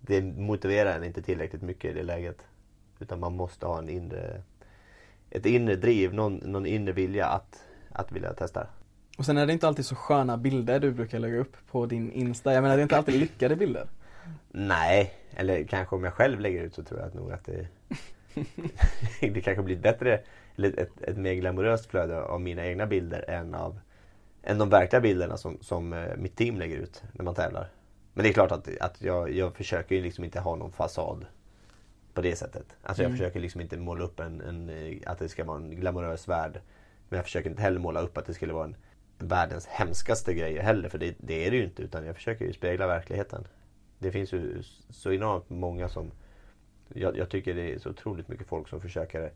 [0.00, 2.46] det motiverar en inte tillräckligt mycket i det läget.
[2.98, 4.42] Utan man måste ha en inre,
[5.30, 8.66] ett inre driv, någon, någon inre vilja att, att vilja testa.
[9.18, 12.12] Och sen är det inte alltid så sköna bilder du brukar lägga upp på din
[12.12, 12.52] Insta.
[12.52, 13.86] Jag menar det är inte alltid lyckade bilder.
[14.50, 17.66] Nej, eller kanske om jag själv lägger ut så tror jag nog att det,
[19.20, 20.20] det kanske blir bättre,
[20.56, 23.78] eller ett, ett mer glamoröst flöde av mina egna bilder än av
[24.46, 27.68] än de verkliga bilderna som, som eh, mitt team lägger ut när man tävlar.
[28.14, 31.26] Men det är klart att, att jag, jag försöker ju liksom inte ha någon fasad
[32.14, 32.76] på det sättet.
[32.82, 33.18] Alltså jag Mm.
[33.18, 36.60] försöker liksom inte måla upp en, en, eh, att det ska vara en glamorös värld.
[37.08, 38.76] Men jag försöker inte heller måla upp att det skulle vara en
[39.18, 40.88] världens hemskaste grejer heller.
[40.88, 41.82] För det, det är det ju inte.
[41.82, 43.46] Utan jag försöker ju spegla verkligheten.
[43.98, 46.10] Det finns ju så enormt många som...
[46.94, 49.32] Jag, jag tycker det är så otroligt mycket folk som försöker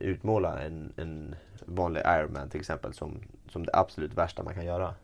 [0.00, 1.34] utmåla en, en
[1.66, 4.94] vanlig Ironman till exempel som, som det absolut värsta man kan göra.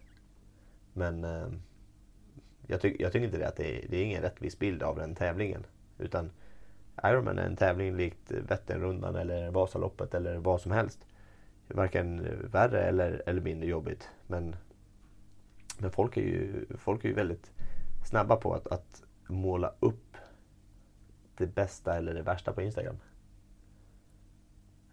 [0.92, 1.48] Men eh,
[2.66, 4.96] jag, tyck, jag tycker inte det att det är, det är ingen rättvis bild av
[4.96, 5.66] den tävlingen.
[5.98, 6.30] Utan
[7.04, 11.06] Ironman är en tävling likt Vätternrundan eller Vasaloppet eller vad som helst.
[11.68, 14.08] Varken värre eller, eller mindre jobbigt.
[14.26, 14.56] Men,
[15.78, 17.52] men folk, är ju, folk är ju väldigt
[18.04, 20.16] snabba på att, att måla upp
[21.36, 22.96] det bästa eller det värsta på Instagram.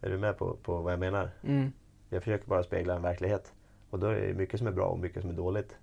[0.07, 1.29] Är du med på, på vad jag menar?
[1.43, 1.71] Mm.
[2.09, 3.53] Jag försöker bara spegla en verklighet.
[3.89, 5.75] Och då är det mycket som är bra och mycket som är dåligt.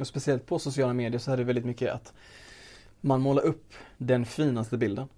[0.00, 2.12] Och speciellt på sociala medier så är det väldigt mycket att
[3.00, 5.08] man målar upp den finaste bilden.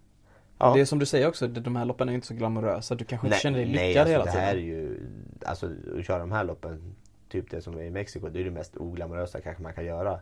[0.59, 0.75] Ja.
[0.75, 2.95] Det är som du säger också, de här loppen är inte så glamorösa.
[2.95, 4.45] Du kanske inte känner dig lyckad nej, alltså, hela det tiden.
[4.45, 5.07] här är ju,
[5.47, 6.95] alltså att köra de här loppen,
[7.29, 10.21] typ det som är i Mexiko, det är det mest oglamorösa kanske man kan göra.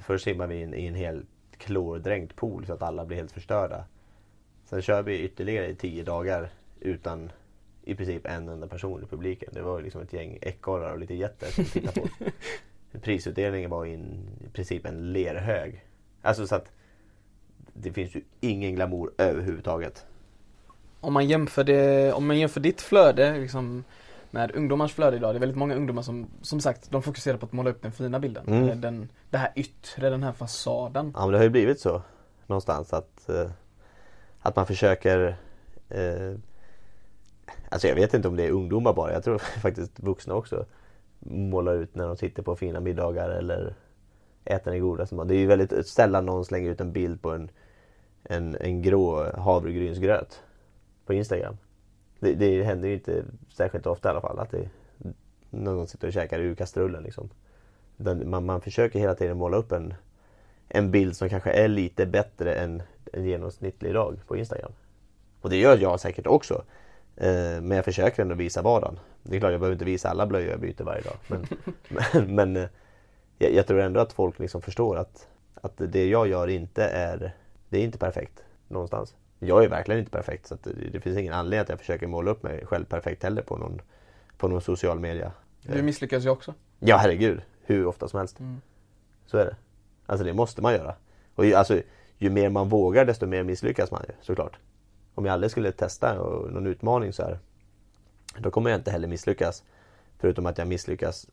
[0.00, 3.32] Först simmar vi i en, i en helt klordränkt pool så att alla blir helt
[3.32, 3.84] förstörda.
[4.64, 7.32] Sen kör vi ytterligare i tio dagar utan
[7.82, 9.48] i princip en enda person i publiken.
[9.52, 12.08] Det var liksom ett gäng ekorrar och lite getter som tittade på.
[13.02, 15.84] Prisutdelningen var i, en, i princip en lerhög.
[16.22, 16.72] Alltså så att
[17.72, 20.06] det finns ju ingen glamour överhuvudtaget.
[21.00, 23.84] Om man jämför det, om man jämför ditt flöde liksom
[24.30, 25.34] med ungdomars flöde idag.
[25.34, 27.92] Det är väldigt många ungdomar som, som sagt, de fokuserar på att måla upp den
[27.92, 28.48] fina bilden.
[28.48, 28.80] Mm.
[28.80, 31.12] Den, det här yttre, den här fasaden.
[31.16, 32.02] Ja men det har ju blivit så
[32.46, 33.50] någonstans att, eh,
[34.40, 35.36] att man försöker
[35.88, 36.34] eh,
[37.68, 40.66] Alltså jag vet inte om det är ungdomar bara, jag tror faktiskt vuxna också
[41.18, 43.74] målar ut när de sitter på fina middagar eller
[44.44, 45.28] äter den godaste mat.
[45.28, 47.50] Det är ju väldigt sällan någon slänger ut en bild på en,
[48.22, 50.42] en, en grå havregrynsgröt
[51.06, 51.56] på Instagram.
[52.20, 54.68] Det, det händer ju inte särskilt ofta i alla fall att det,
[55.50, 57.30] någon sitter och käkar ur kastrullen liksom.
[58.24, 59.94] Man, man försöker hela tiden måla upp en,
[60.68, 64.72] en bild som kanske är lite bättre än en genomsnittlig dag på Instagram.
[65.40, 66.64] Och det gör jag säkert också.
[67.16, 68.98] Eh, men jag försöker ändå visa vardagen.
[69.22, 71.16] Det är klart jag behöver inte visa alla blöjor jag byter varje dag.
[71.26, 71.46] Men,
[71.88, 72.68] men, men eh,
[73.38, 77.32] jag, jag tror ändå att folk liksom förstår att, att det jag gör inte är,
[77.68, 79.14] det är inte perfekt någonstans.
[79.38, 82.30] Jag är verkligen inte perfekt så det, det finns ingen anledning att jag försöker måla
[82.30, 83.80] upp mig själv perfekt heller på någon,
[84.38, 85.32] på någon social media.
[85.62, 86.54] Du misslyckas ju också.
[86.78, 88.40] Ja herregud, hur ofta som helst.
[88.40, 88.60] Mm.
[89.26, 89.56] Så är det.
[90.06, 90.94] Alltså det måste man göra.
[91.34, 91.80] Och ju, alltså,
[92.18, 94.58] ju mer man vågar desto mer misslyckas man ju såklart.
[95.16, 97.38] Om jag aldrig skulle testa någon utmaning så här.
[98.38, 99.62] Då kommer jag inte heller misslyckas.
[100.18, 101.26] Förutom att jag misslyckas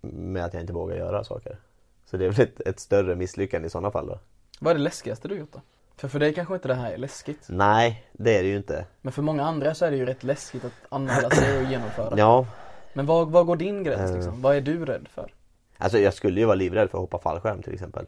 [0.00, 1.58] med att jag inte vågar göra saker.
[2.04, 4.18] Så det är väl ett, ett större misslyckande i sådana fall då.
[4.60, 5.60] Vad är det läskigaste du gjort då?
[5.96, 7.46] För för dig kanske inte det här är läskigt.
[7.48, 8.86] Nej, det är det ju inte.
[9.00, 12.18] Men för många andra så är det ju rätt läskigt att anmäla sig och genomföra.
[12.18, 12.46] Ja,
[12.92, 14.16] Men vad, vad går din gräns Eh.
[14.16, 14.42] liksom?
[14.42, 15.32] Vad är du rädd för?
[15.78, 18.06] Alltså jag skulle ju vara livrädd för att hoppa fallskärm till exempel.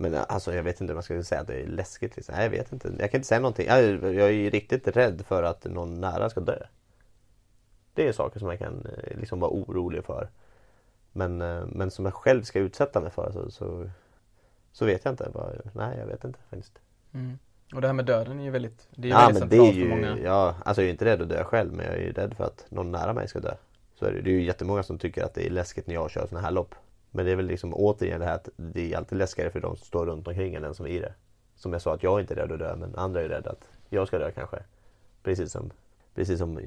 [0.00, 2.16] Men alltså jag vet inte om jag skulle säga att det är läskigt.
[2.16, 2.34] Liksom.
[2.34, 2.92] Nej, jag vet inte.
[2.98, 3.66] Jag kan inte säga någonting.
[3.66, 3.82] Jag,
[4.14, 6.62] jag är ju riktigt rädd för att någon nära ska dö.
[7.94, 10.28] Det är saker som jag kan eh, liksom vara orolig för.
[11.12, 13.90] Men, eh, men som jag själv ska utsätta mig för så, så,
[14.72, 15.30] så vet jag inte.
[15.34, 16.78] Bara, nej, jag vet inte faktiskt.
[17.14, 17.38] Mm.
[17.74, 19.76] Och det här med döden är ju väldigt, det är Ja väldigt men det centralt
[19.76, 20.18] är ju, för många.
[20.24, 22.44] ja, alltså jag är inte rädd att dö själv men jag är ju rädd för
[22.44, 23.54] att någon nära mig ska dö.
[23.98, 26.10] Så är det, det är ju jättemånga som tycker att det är läskigt när jag
[26.10, 26.74] kör såna här lopp.
[27.10, 29.76] Men det är väl liksom återigen det här att det är alltid läskigare för de
[29.76, 31.14] som står runt omkring än den som är i det.
[31.56, 33.64] Som jag sa att jag är inte rädd att dö men andra är rädda att
[33.88, 34.58] jag ska dö kanske.
[35.22, 35.70] Precis som,
[36.14, 36.60] precis som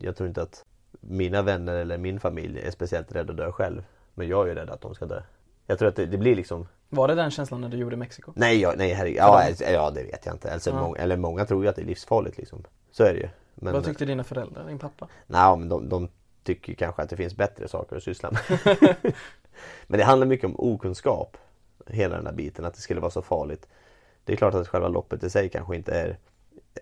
[0.00, 0.64] jag tror inte att
[1.00, 3.84] mina vänner eller min familj är speciellt rädda att dö själv.
[4.14, 5.22] Men jag är ju rädd att de ska dö.
[5.66, 8.32] Jag tror att det, det blir liksom Var det den känslan när du gjorde Mexiko?
[8.36, 9.18] Nej, ja, nej herregud.
[9.18, 10.52] Ja, ja, det vet jag inte.
[10.52, 10.80] Alltså, Ja.
[10.80, 12.64] många, eller många tror ju att det är livsfarligt liksom.
[12.90, 13.28] Så är det ju.
[13.54, 15.08] Men, Vad tyckte dina föräldrar, din pappa?
[15.26, 16.08] nej, men de, de
[16.42, 18.96] tycker kanske att det finns bättre saker att syssla med.
[19.86, 21.36] men det handlar mycket om okunskap.
[21.86, 23.68] Hela den här biten, att det skulle vara så farligt.
[24.24, 26.18] Det är klart att själva loppet i sig kanske inte är,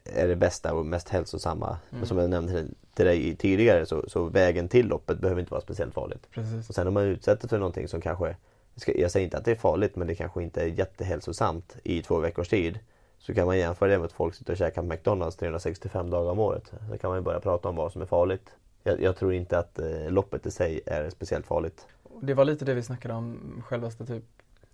[0.05, 1.79] är det bästa och mest hälsosamma.
[1.91, 5.61] Men som jag nämnde till dig tidigare så, så vägen till loppet behöver inte vara
[5.61, 6.27] speciellt farligt.
[6.31, 6.69] Precis.
[6.69, 8.37] Och sen om man utsätter för någonting som kanske,
[8.87, 12.19] jag säger inte att det är farligt men det kanske inte är jättehälsosamt i två
[12.19, 12.79] veckors tid.
[13.19, 16.31] Så kan man jämföra det med att folk sitter och käkar på McDonalds 365 dagar
[16.31, 16.73] om året.
[16.91, 18.51] Då kan man ju börja prata om vad som är farligt.
[18.83, 21.87] Jag, jag tror inte att eh, loppet i sig är speciellt farligt.
[22.23, 24.25] Det var lite det vi snackade om, självaste typ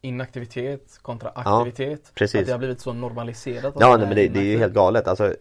[0.00, 2.12] inaktivitet kontra aktivitet.
[2.14, 2.40] precis.
[2.40, 3.74] Att det har blivit så normaliserat.
[3.80, 5.08] Ja nej, men det, det är ju helt galet.
[5.08, 5.34] Alltså,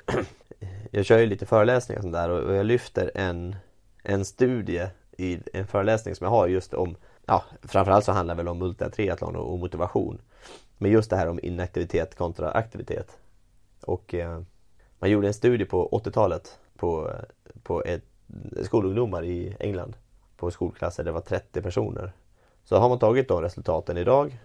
[0.92, 3.56] jag kör ju lite föreläsningar och sånt där och och jag lyfter en,
[4.04, 8.38] en studie i en föreläsning som jag har just om, ja framförallt så handlar det
[8.38, 10.22] väl om ultratriathlon och, och motivation.
[10.78, 13.18] Men just det här om inaktivitet kontra aktivitet.
[13.82, 14.42] Och eh,
[15.00, 17.12] man gjorde en studie på 80-talet på,
[17.64, 18.04] på ett,
[18.64, 19.96] skolungdomar i England.
[20.46, 22.14] På skolklasser, det var 30 personer.
[22.64, 24.40] Så har man tagit de resultaten idag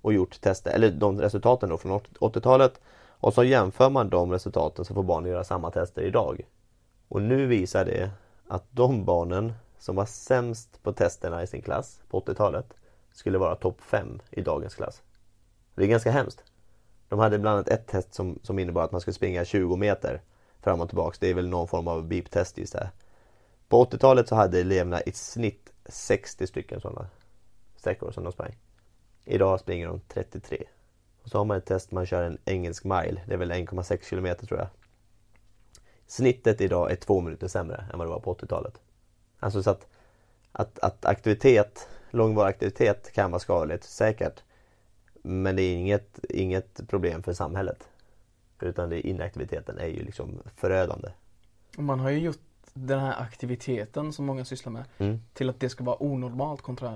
[0.00, 4.84] och gjort tester, eller de resultaten då från 80-talet och så jämför man de resultaten
[4.84, 6.46] så får barnen göra samma tester idag.
[7.08, 8.10] Och nu visar det
[8.48, 12.66] att de barnen som var sämst på testerna i sin klass på 80-talet
[13.12, 15.02] skulle vara topp 5 i dagens klass.
[15.74, 16.44] Det är ganska hemskt.
[17.08, 20.20] De hade bland annat ett test som, som innebar att man skulle springa 20 meter
[20.60, 21.18] fram och tillbaks.
[21.18, 22.90] Det är väl någon form av beep-test just det.
[23.72, 27.06] På 80-talet så hade eleverna i snitt 60 stycken sådana
[27.76, 28.56] sträckor som de sprang.
[29.24, 30.64] Idag springer de 33.
[31.22, 33.20] Och så har man ett test, man kör en engelsk mile.
[33.26, 34.68] Det är väl 1,6 kilometer tror jag.
[36.06, 38.80] Snittet idag är två minuter sämre än vad det var på 80-talet.
[39.38, 39.86] Alltså så att,
[40.52, 44.42] att, att aktivitet, långvarig aktivitet kan vara skadligt, säkert.
[45.22, 47.88] Men det är inget, inget problem för samhället.
[48.60, 51.08] Utan det, inaktiviteten är ju liksom förödande.
[51.76, 52.40] Man har ju gjort
[52.74, 55.20] den här aktiviteten som många sysslar med Mm.
[55.34, 56.94] till att det ska vara onormalt kontra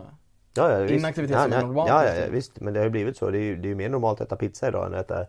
[0.55, 0.89] Ja, ja.
[0.89, 2.61] Inaktivitet ja, som är normalt, Ja, ja, visst.
[2.61, 3.31] Men det har ju blivit så.
[3.31, 5.21] Det är ju, det är mer normalt att äta pizza idag än att äta,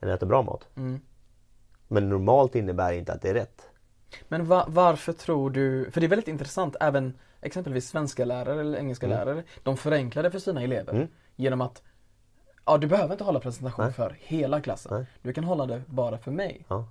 [0.00, 0.68] än att äta bra mat.
[0.76, 1.00] mm.
[1.88, 3.68] Men normalt innebär inte att det är rätt.
[4.28, 8.78] Men va- varför tror du, för det är väldigt intressant, även exempelvis svenska lärare eller
[8.78, 9.18] engelska Mm.
[9.18, 11.08] lärare, de förenklar det för sina elever Mm.
[11.36, 11.82] genom att
[12.66, 13.94] Ja, du behöver inte hålla presentation Nej.
[13.94, 14.92] för hela klassen.
[14.98, 15.06] Nej.
[15.22, 16.64] Du kan hålla det bara för mig.
[16.68, 16.88] Ja.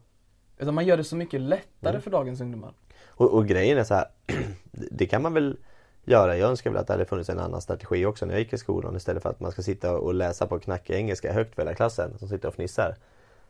[0.57, 2.01] Utan man gör det så mycket lättare Mm.
[2.01, 2.73] för dagens ungdomar.
[3.15, 4.08] Och, och grejen är så här,
[4.71, 5.58] det kan man väl
[6.06, 6.38] göra.
[6.38, 8.58] Jag önskar väl att det hade funnits en annan strategi också när jag gick i
[8.58, 11.76] skolan istället för att man ska sitta och läsa på knackig engelska högt för hela
[11.76, 12.95] klassen som sitter och fnissar.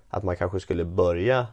[0.09, 1.47] Att man kanske skulle börja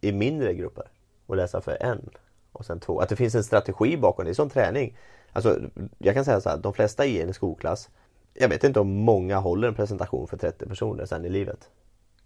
[0.00, 0.84] i mindre grupper
[1.26, 2.10] och läsa för en
[2.52, 3.00] och sen två.
[3.00, 4.98] Att det finns en strategi bakom det, det är som träning.
[5.32, 5.60] Alltså,
[5.98, 7.90] jag kan säga så här, de flesta i en skolklass,
[8.34, 11.70] jag vet inte om många håller en presentation för 30 personer sen i livet.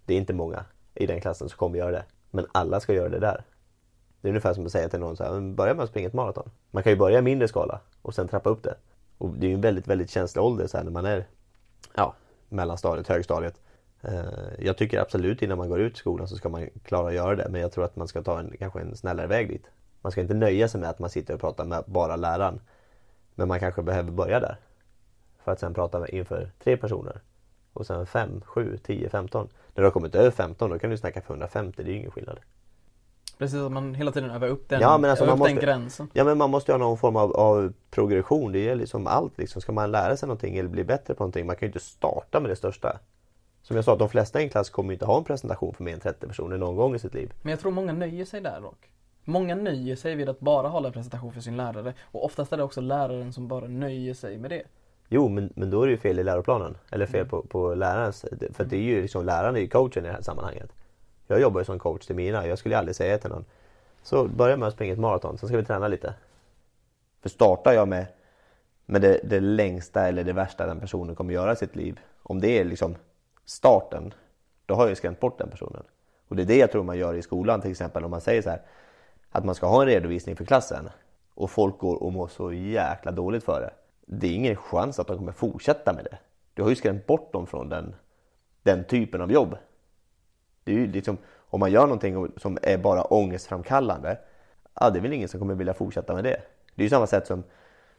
[0.05, 2.05] Det är inte många i den klassen som kommer göra det.
[2.31, 3.45] Men alla ska göra det där.
[4.21, 6.09] Det är ungefär som att säga till någon så här, "Men börja med att springa
[6.09, 6.51] ett maraton.
[6.71, 8.75] Man kan ju börja i mindre skala och sen trappa upp det.
[9.19, 11.27] Och det är ju en väldigt, väldigt känslig ålder så här, när man är
[11.95, 12.15] ja,
[12.49, 13.61] mellanstadiet, högstadiet.
[14.03, 14.25] Eh,
[14.59, 17.49] jag tycker absolut innan man går ut skolan så ska man klara att göra det
[17.51, 19.67] men jag tror att man ska ta en, kanske en snällare väg dit.
[20.03, 22.61] Man ska inte nöja sig med att man sitter och pratar med bara läraren.
[23.35, 24.57] Men man kanske behöver börja där.
[25.45, 27.21] För att sen prata med, inför tre personer.
[27.73, 29.49] Och sen fem, sju, tio, femton.
[29.75, 31.99] När du har kommit över 15 då kan du snacka för 150, det är ju
[31.99, 32.39] ingen skillnad.
[33.39, 36.09] Precis att man hela tiden övar upp den, Ja, men alltså man måste- gränsen.
[36.13, 38.53] Ja men man måste ju ha någon form av, av progression.
[38.53, 39.63] Det gäller liksom allt liksom.
[39.63, 42.41] Ska man lära sig någonting eller bli bättre på någonting, man kan ju inte starta
[42.41, 42.99] med det största.
[43.63, 45.85] Som jag sa, de flesta i en klass kommer ju inte ha en presentation för
[45.85, 47.33] mer än 30 personer någon gång i sitt liv.
[47.43, 48.91] Men jag tror många nöjer sig där dock.
[49.25, 51.95] Många nöjer sig vid att bara hålla en presentation för sin lärare.
[52.03, 54.63] Och oftast är det också läraren som bara nöjer sig med det.
[55.09, 56.77] Jo, men, men då är det ju fel i läroplanen.
[56.91, 58.25] Eller fel på, på lärarens.
[58.53, 60.71] För det är ju liksom, läraren är ju coachen i det här sammanhanget.
[61.27, 62.47] Jag jobbar ju som coach till mina.
[62.47, 63.45] Jag skulle aldrig säga till någon.
[64.03, 66.15] Så börja med att springa ett maraton, sen ska vi träna lite.
[67.23, 68.07] För startar jag med,
[68.87, 72.01] med det, det längsta eller det värsta den personen kommer göra i sitt liv.
[72.23, 72.95] Om det är liksom
[73.45, 74.15] starten,
[74.67, 75.83] då har jag ju skrämt bort den personen.
[76.29, 78.43] Och det är det jag tror man gör i skolan till exempel om man säger
[78.43, 78.63] så här.
[79.31, 80.89] Att man ska ha en redovisning för klassen.
[81.35, 83.71] Och folk går och mår så jäkla dåligt för det.
[84.07, 86.19] det är ingen chans att de kommer fortsätta med det.
[86.55, 87.95] Du har ju skrämt bort dem från den,
[88.63, 89.57] den typen av jobb.
[90.67, 91.19] Det är ju liksom,
[91.51, 94.19] om man gör någonting som är bara ångestframkallande,
[94.81, 96.41] ja, det är väl ingen som kommer vilja fortsätta med det.
[96.75, 97.43] Det är ju samma sätt som,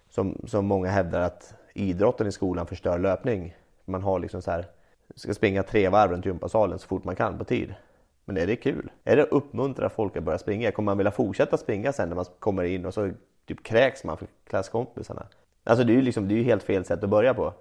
[0.10, 3.56] som, som många hävdar att idrotten i skolan förstör löpning.
[3.86, 4.66] Man har liksom så här,
[5.16, 7.74] ska springa tre varv runt gympasalen så fort man kan på tid.
[8.26, 8.92] Men är det kul?
[9.04, 10.72] Är det att uppmuntra folk att börja springa?
[10.72, 13.12] Kommer man vilja fortsätta springa sen när man kommer in och så
[13.46, 15.28] typ kräks man för klasskompisarna?
[15.64, 17.54] Alltså det är ju liksom, det är helt fel sätt att börja på.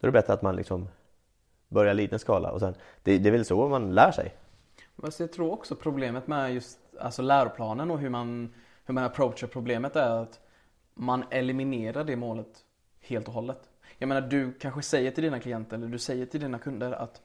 [0.00, 0.88] Då är det bättre att man liksom
[1.70, 4.34] börjar liten skala och sen, det, det är väl så man lär sig.
[5.18, 8.54] Jag tror också problemet med just alltså läroplanen och hur man,
[8.84, 10.40] hur man approachar problemet är att
[10.94, 12.64] man eliminerar det målet
[13.00, 13.60] helt och hållet.
[13.98, 17.20] Jag menar du kanske säger till dina klienter eller du säger till dina kunder att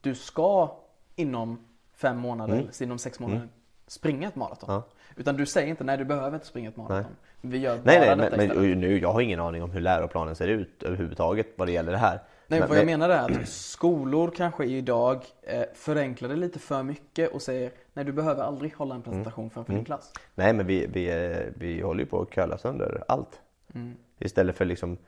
[0.00, 0.76] du ska
[1.16, 2.68] inom fem månader, mm.
[2.80, 3.52] inom sex månader mm.
[3.86, 4.70] springa ett maraton.
[4.74, 4.82] Ja.
[5.16, 6.96] Utan du säger inte nej du behöver inte springa ett maraton.
[6.96, 7.50] Nej.
[7.50, 10.36] Vi gör bara nej, nej, men, men nu, jag har ingen aning om hur läroplanen
[10.36, 12.20] ser ut överhuvudtaget vad det gäller det här.
[12.46, 16.82] Nej, men, vad jag menar är att skolor kanske idag eh, förenklar det lite för
[16.82, 19.10] mycket och säger nej du behöver aldrig hålla en mm.
[19.12, 19.78] presentation framför mm.
[19.78, 20.12] din klass.
[20.34, 23.40] Nej men vi, vi, eh, vi håller ju på att köla sönder allt.
[23.74, 23.94] Mm.
[24.18, 24.98] Istället för liksom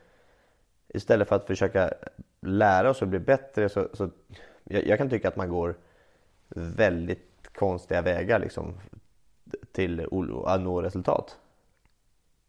[0.89, 1.93] Istället för att försöka
[2.41, 4.11] lära oss att bli bättre så, så
[4.65, 5.77] jag, jag kan tycka att man går
[6.49, 8.81] väldigt konstiga vägar liksom
[9.73, 10.01] till
[10.47, 11.39] att nå resultat.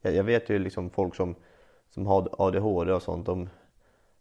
[0.01, 1.35] Jag, jag vet ju liksom folk som,
[1.89, 3.49] som har ADHD och sånt, de,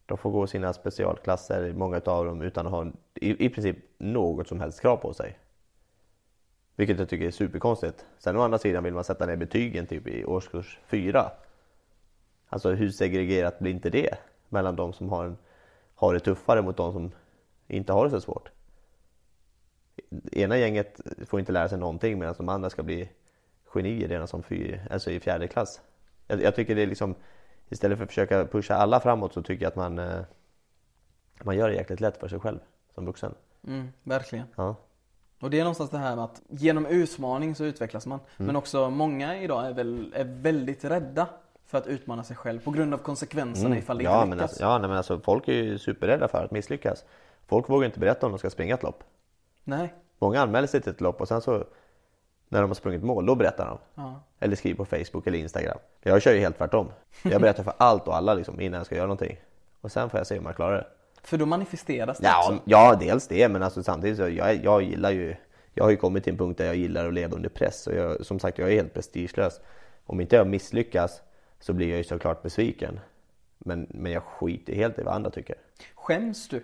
[0.07, 4.49] de får gå sina specialklasser, många av dem utan att ha i, i princip något
[4.49, 5.38] som helst krav på sig.
[6.77, 8.07] Vilket jag tycker är superkonstigt.
[8.19, 11.31] Sen å andra sidan vill man sätta ner betygen typ i årskurs 4.
[12.49, 14.19] Alltså hur segregerat blir inte det?
[14.49, 15.37] Mellan de som har, en,
[15.95, 17.11] har det tuffare mot de som
[17.66, 18.51] inte har det så svårt.
[20.33, 23.09] Ena gänget får inte lära sig någonting medan de andra ska bli
[23.64, 25.81] genier redan som fyr, alltså i fjärde klass.
[26.27, 27.14] Jag, jag, tycker det är liksom
[27.68, 30.20] Istället för att försöka pusha alla framåt så tycker jag att man eh,
[31.44, 32.59] Man gör det jäkligt lätt för sig själv
[32.94, 33.35] som vuxen.
[33.66, 34.46] Mm, verkligen.
[34.57, 34.76] Ja.
[35.40, 38.20] Och det är någonstans det här med att genom utmaning så utvecklas man.
[38.37, 38.46] Mm.
[38.46, 41.29] Men också många idag är, väl, är väldigt rädda
[41.66, 43.79] för att utmana sig själv på grund av konsekvenserna mm.
[43.79, 44.37] ifall det ja, inte lyckas.
[44.37, 47.05] Men alltså, ja, men alltså folk är ju superrädda för att misslyckas.
[47.46, 49.05] Folk vågar inte berätta om de ska springa ett lopp.
[49.64, 49.94] Nej.
[50.18, 51.64] Många anmäler sig till ett lopp och sen så
[52.48, 53.78] när de har sprungit mål, då berättar de.
[53.94, 54.20] Ja.
[54.38, 55.78] Eller skriver på Facebook eller Instagram.
[56.02, 56.88] Jag kör ju helt tvärtom.
[57.22, 59.37] Jag berättar för allt och alla liksom, innan jag ska göra någonting.
[59.80, 60.87] Och sen får jag se om jag klarar det.
[61.22, 62.62] För då manifesteras det ja, också?
[62.64, 65.37] Ja, dels det, men alltså samtidigt så jag, jag gillar ju
[65.78, 67.94] jag har ju kommit till en punkt där jag gillar att leva under press och
[67.94, 69.61] jag, som sagt jag är helt prestigelös.
[70.06, 71.22] Om inte jag misslyckas
[71.61, 73.00] så blir jag ju såklart besviken.
[73.59, 75.56] Men, men jag skiter helt i vad andra tycker.
[75.94, 76.62] Skäms du?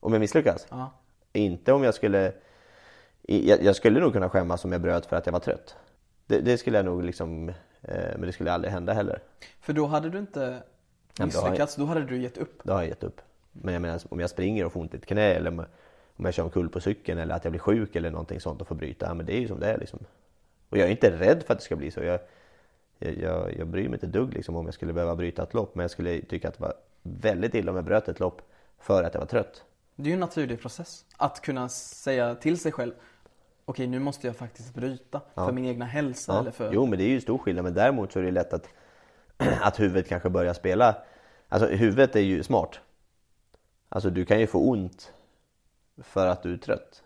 [0.00, 0.66] Om jag misslyckas?
[0.70, 0.92] Ja.
[1.32, 2.32] Inte om jag skulle...
[3.32, 5.76] Jag, jag, skulle nog kunna skämmas om jag bröt för att jag var trött.
[6.26, 7.48] Det, det skulle jag nog liksom...
[7.82, 9.22] Eh, men det skulle aldrig hända heller.
[9.60, 10.62] För då hade du inte
[11.20, 12.60] misslyckats, då, då hade du gett upp?
[12.62, 13.20] Då har jag gett upp.
[13.52, 15.50] Men jag menar om jag springer och får ont i ett knä eller
[16.16, 18.68] om jag kör omkull på cykeln eller att jag blir sjuk eller någonting sånt och
[18.68, 19.06] får bryta.
[19.06, 19.98] Ja, men det är ju som det är liksom.
[20.68, 22.00] Och jag är inte rädd för att det ska bli så.
[22.00, 22.20] Jag,
[22.98, 25.84] jag, jag bryr mig inte dugg liksom om jag skulle behöva bryta ett lopp men
[25.84, 28.42] jag skulle tycka att det var väldigt illa om jag bröt ett lopp
[28.78, 29.64] för att jag var trött.
[29.96, 32.92] Det är ju en naturlig process att kunna säga till sig själv
[33.70, 35.46] Okej nu måste jag faktiskt bryta ja.
[35.46, 36.40] för min egna hälsa ja.
[36.40, 36.72] eller för...
[36.72, 38.68] Jo men det är ju stor skillnad men däremot så är det lätt att,
[39.60, 40.96] att huvudet kanske börjar spela
[41.48, 42.80] Alltså huvudet är ju smart
[43.88, 45.12] Alltså du kan ju få ont
[45.98, 47.02] för att du är trött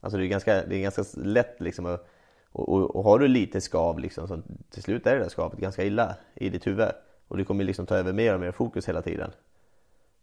[0.00, 2.08] Alltså det är ganska, det är ganska lätt liksom att
[2.54, 5.58] och, och, och, har du lite skav liksom, så till slut är det där skavet
[5.58, 6.88] ganska illa i ditt huvud.
[7.28, 9.30] Och du kommer liksom ta över mer och mer fokus hela tiden.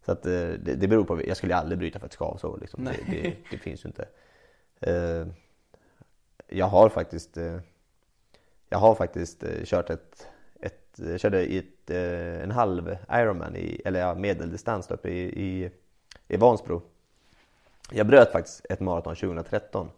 [0.06, 2.84] Så att eh, det, det beror på, jag skulle aldrig bryta för ett skavsår liksom.
[2.84, 4.06] Det, det, det, finns ju inte.
[4.82, 5.28] Eh,
[6.48, 7.60] jag har faktiskt eh,
[8.70, 10.28] Jag har faktiskt eh, kört ett,
[10.60, 11.89] ett jag körde i ett,
[12.44, 15.72] en halv Ironman, i, eller ja, medeldistans uppe i, i,
[16.28, 16.82] i Vansbro.
[17.91, 19.89] Jag bröt faktiskt ett maraton 2013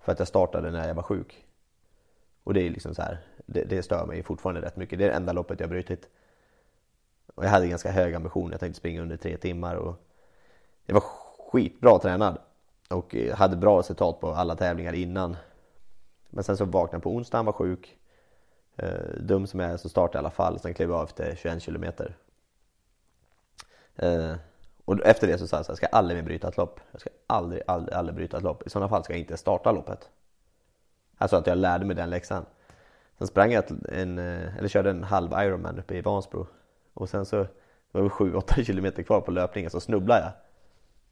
[0.00, 1.46] för att jag startade när jag var sjuk.
[2.44, 4.98] Och det är liksom så här, det, det stör mig fortfarande rätt mycket.
[4.98, 6.08] Det är det enda loppet jag brutit.
[7.34, 9.96] Och jag hade ganska hög ambition, jag tänkte springa under tre timmar och
[10.86, 11.04] jag var
[11.50, 12.38] skitbra tränad.
[12.88, 15.36] Och eh, hade bra resultat på alla tävlingar innan.
[16.30, 17.98] Men sen så vaknade jag på onsdagen, var sjuk.
[18.76, 21.04] Eh, dum som jag är så startade jag i alla fall, sen klev jag av
[21.04, 22.16] efter 21 kilometer.
[23.96, 24.34] Eh,
[24.84, 26.80] och efter det så sa jag så här, jag ska aldrig mer bryta ett lopp.
[26.92, 28.66] Jag ska aldrig, aldrig, aldrig bryta ett lopp.
[28.66, 30.08] I sådana fall ska jag inte starta loppet.
[31.18, 32.46] Alltså att jag lärde mig den läxan.
[33.18, 36.46] Sen sprang jag en, eh, eller körde en halv Ironman uppe i Vansbro.
[36.94, 37.36] Och sen så
[37.92, 40.32] det var 7-8 kilometer kvar på löpningen så snubblade jag.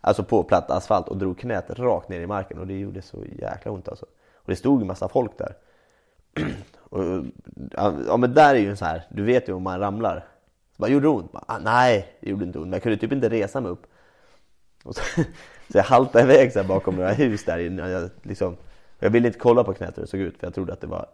[0.01, 3.24] Alltså på platt asfalt och drog knät rakt ner i marken och det gjorde så
[3.38, 4.07] jäkla ont alltså.
[4.34, 5.57] Och det stod en massa folk där.
[6.80, 7.24] och,
[8.07, 10.24] ja men där är ju så här, du vet ju om man ramlar
[10.76, 11.32] Så bara, gjorde det ont?
[11.32, 12.66] Bara, ah, nej, det gjorde inte ont.
[12.66, 13.86] Men jag kunde typ inte resa mig upp.
[14.84, 15.03] Och så,
[15.72, 18.57] så jag haltade iväg så här bakom några hus där innan jag liksom
[18.99, 20.86] Jag ville inte kolla på knät hur det såg ut för jag trodde att det
[20.86, 21.07] var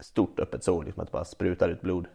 [0.00, 2.06] stort öppet sår, liksom att det bara sprutade ut blod.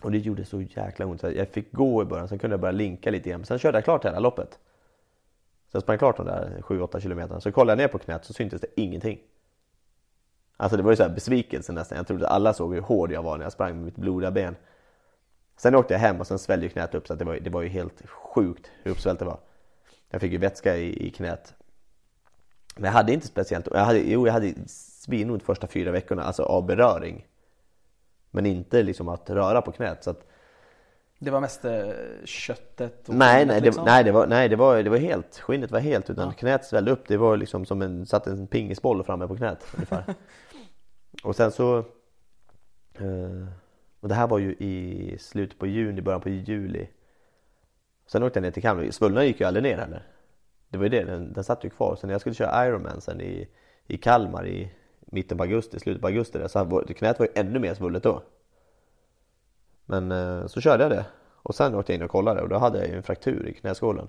[0.00, 1.20] Och det gjorde så jäkla ont.
[1.20, 3.40] Så jag fick gå i början, sen kunde jag börja linka lite igen.
[3.40, 4.58] Men sen körde jag klart hela loppet.
[5.74, 7.40] Så jag sprang klart de där 7-8 kilometerna.
[7.40, 9.18] Så kollade jag ner på knät så syntes det ingenting.
[10.56, 11.98] Alltså det var ju så här besvikelse nästan.
[11.98, 14.56] Jag trodde alla såg hur hård jag var när jag sprang med mitt blodiga ben.
[15.56, 17.68] Sen åkte jag hem och sen svällde knät upp så det var, det var ju
[17.68, 19.38] helt sjukt hur uppsvällt det var.
[20.10, 21.54] Jag fick ju vätska i, i knät.
[22.74, 26.42] Men jag hade inte speciellt, jag hade, jo jag hade svinont första fyra veckorna, alltså
[26.42, 27.26] av beröring.
[28.30, 30.04] Men inte liksom att röra på knät.
[30.04, 30.26] Så att,
[31.24, 31.86] det var mest eh,
[32.24, 33.84] köttet och nej, nej, det, liksom.
[33.84, 36.32] nej, det var, nej det, var, det var helt, skinnet var helt utan Ja.
[36.32, 37.08] knät svällde upp.
[37.08, 40.04] Det var liksom som en, satt en pingisboll framme på knät ungefär.
[41.24, 41.78] och sen så
[42.98, 43.46] eh,
[44.00, 46.88] Och det här var ju i slutet på juni, början på juli.
[48.06, 48.90] Sen åkte jag ner till Kalmar.
[48.90, 50.02] Svullnaden gick ju aldrig ner heller.
[50.68, 51.96] Det var ju det, den, den satt ju kvar.
[51.96, 53.48] Sen när jag skulle köra Ironman sen i,
[53.86, 54.70] i Kalmar i
[55.00, 58.22] mitten på augusti, slutet på augusti där, så knät var ju ännu mer svullet då.
[59.86, 61.04] Men eh, så körde jag det.
[61.42, 63.54] Och sen åkte jag in och kollade och då hade jag ju en fraktur i
[63.54, 64.08] knäskålen.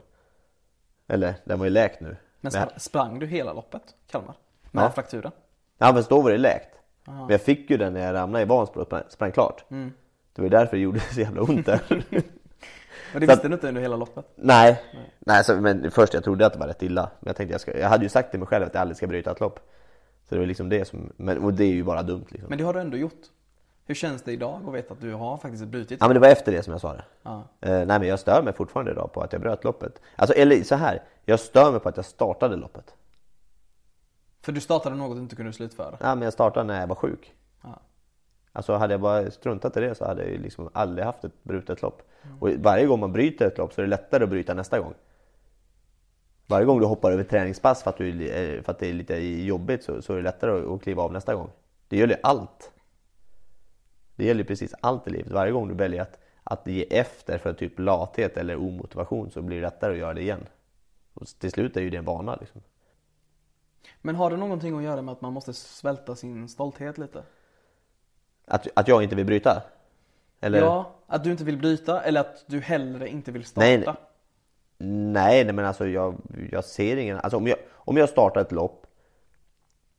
[1.08, 2.08] Eller den var ju läkt nu.
[2.42, 4.36] Men Men- spr- sprang du hela loppet, Kalmar?
[4.72, 4.92] Med Ja.
[4.92, 5.32] frakturen?
[5.78, 6.70] Ja men då var det läkt.
[7.08, 7.20] Aha.
[7.22, 9.66] Men jag fick ju den när jag ramlade i Vansbro och sprang, sprang klart.
[9.72, 9.94] Mm.
[10.34, 11.82] Det var ju därför det gjorde så jävla ont där.
[13.14, 14.26] Och det visste du inte under hela loppet?
[14.36, 14.82] Nej,
[15.20, 17.12] Nej så, men först jag trodde att det var rätt illa.
[17.20, 18.98] Men jag tänkte jag, ska, jag hade ju sagt till mig själv att jag aldrig
[18.98, 19.60] ska bryta ett lopp.
[20.30, 22.50] Så det var liksom det som, men, och det är ju bara dumt liksom.
[22.50, 23.22] Men det har du ändå gjort.
[23.88, 25.98] Hur känns det idag att veta att du har faktiskt brutit?
[26.02, 27.04] Ja men det var efter det som jag sa det.
[27.24, 27.44] Ja.
[27.62, 30.02] Eh, nej men jag stör mig fortfarande idag på att jag bröt loppet.
[30.16, 32.96] Alltså eller så här, jag stör mig på att jag startade loppet.
[34.42, 35.98] För du startade något du inte kunde slutföra?
[36.00, 37.34] Ja men jag startade när jag var sjuk.
[37.62, 37.80] Ja.
[38.52, 41.44] Alltså hade jag bara struntat i det så hade jag ju liksom aldrig haft ett
[41.44, 42.02] brutet lopp.
[42.40, 44.94] Och varje gång man bryter ett lopp så är det lättare att bryta nästa gång.
[46.48, 49.16] Varje gång du hoppar över träningspass för att, du, eh, för att det är lite
[49.26, 51.50] jobbigt så, så är det lättare att, kliva av nästa gång.
[51.88, 52.72] Det gäller allt.
[54.16, 55.32] Det gäller precis allt i livet.
[55.32, 59.58] Varje gång du väljer att, att ge efter för typ lathet eller omotivation så blir
[59.58, 60.48] det lättare att göra det igen.
[61.14, 62.62] Och till slut är ju det en vana liksom.
[64.02, 67.24] Men har det någonting att göra med att man måste svälta sin stolthet lite?
[68.46, 69.64] Att, att jag inte vill bryta?
[70.40, 70.62] Eller?
[70.62, 73.68] Ja, att du inte vill bryta eller att du hellre inte vill starta?
[73.68, 73.96] Nej, nej.
[74.78, 76.16] Nej, nej men alltså jag,
[76.52, 77.18] jag ser ingen...
[77.18, 78.88] Alltså om jag, om jag startar ett lopp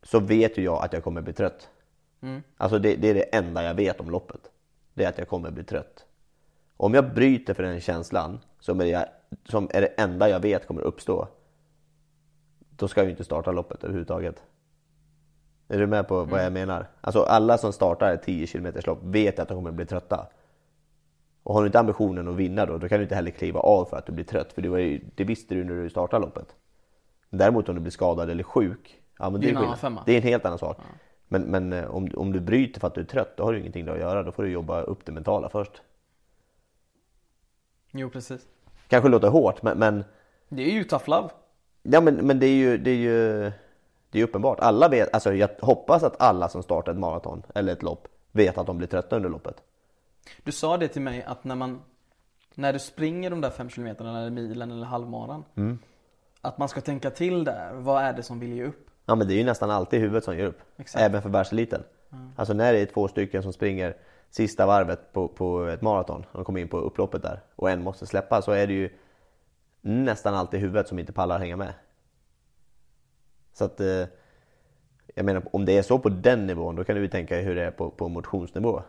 [0.03, 1.71] så vet ju jag att jag kommer bli trött.
[2.21, 2.43] Mm.
[2.57, 4.51] Alltså det, det är det enda jag vet om loppet.
[4.95, 6.05] Det är att jag kommer bli trött.
[6.77, 9.05] Om jag bryter för den känslan som är, jag,
[9.45, 11.29] som är det enda jag vet kommer uppstå.
[12.59, 14.43] Då ska jag ju inte starta loppet överhuvudtaget.
[15.69, 16.87] Är du med på vad jag menar?
[17.01, 20.27] Alltså alla som startar ett 10 km lopp vet att de kommer bli trötta.
[21.43, 23.85] Och har du inte ambitionen att vinna då, då kan du inte heller kliva av
[23.85, 24.53] för att du blir trött.
[24.53, 26.55] För det, det visste du när du startade loppet.
[27.31, 30.23] Däremot om du blir skadad eller sjuk, ja men Det är en det är en
[30.23, 30.79] helt annan sak.
[31.29, 33.61] Men, men eh, om, om du bryter för att du är trött, då har du
[33.61, 34.22] ingenting att göra.
[34.22, 35.83] Då får du jobba upp det mentala först.
[37.91, 38.47] Jo, precis.
[38.89, 40.05] Kanske låter hårt, men, men,
[40.49, 41.29] Det är ju tough love.
[41.83, 43.53] ja, men, men det är ju, det är ju
[44.11, 44.61] det är uppenbart.
[44.61, 48.59] Alla vet, alltså jag hoppas att alla som startar ett maraton eller ett lopp vet
[48.59, 49.62] att de blir trötta under loppet.
[50.43, 51.83] Du sa det till mig att när man
[52.55, 55.79] När du springer de där fem kilometerna eller milen eller halvmaran Mm.
[56.41, 58.86] Att man ska tänka till där, vad är det som vill ge upp?
[59.07, 60.61] Ja men det är ju nästan alltid huvudet som ger upp.
[60.77, 61.03] Exakt.
[61.03, 61.83] Även för världseliten.
[62.37, 63.97] Alltså när det är två stycken som springer
[64.31, 67.83] sista varvet på, på ett maraton, och de kommer in på upploppet där, och en
[67.83, 68.91] måste släppa, så är det ju
[69.81, 71.75] nästan alltid huvudet som inte pallar hänga med.
[73.53, 74.05] Så att, eh,
[75.15, 77.55] jag menar om det är så på den nivån, då kan du ju tänka hur
[77.55, 78.83] det är på, på motionsnivå.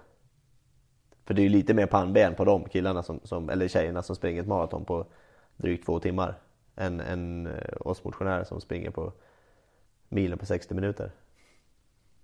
[1.25, 4.15] För det är ju lite mer pannben på de killarna, som, som, eller tjejerna som
[4.15, 5.05] springer ett maraton på
[5.57, 6.39] drygt två timmar.
[6.75, 9.13] Än, än eh, oss motionärer som springer på
[10.09, 11.11] milen på 60 minuter.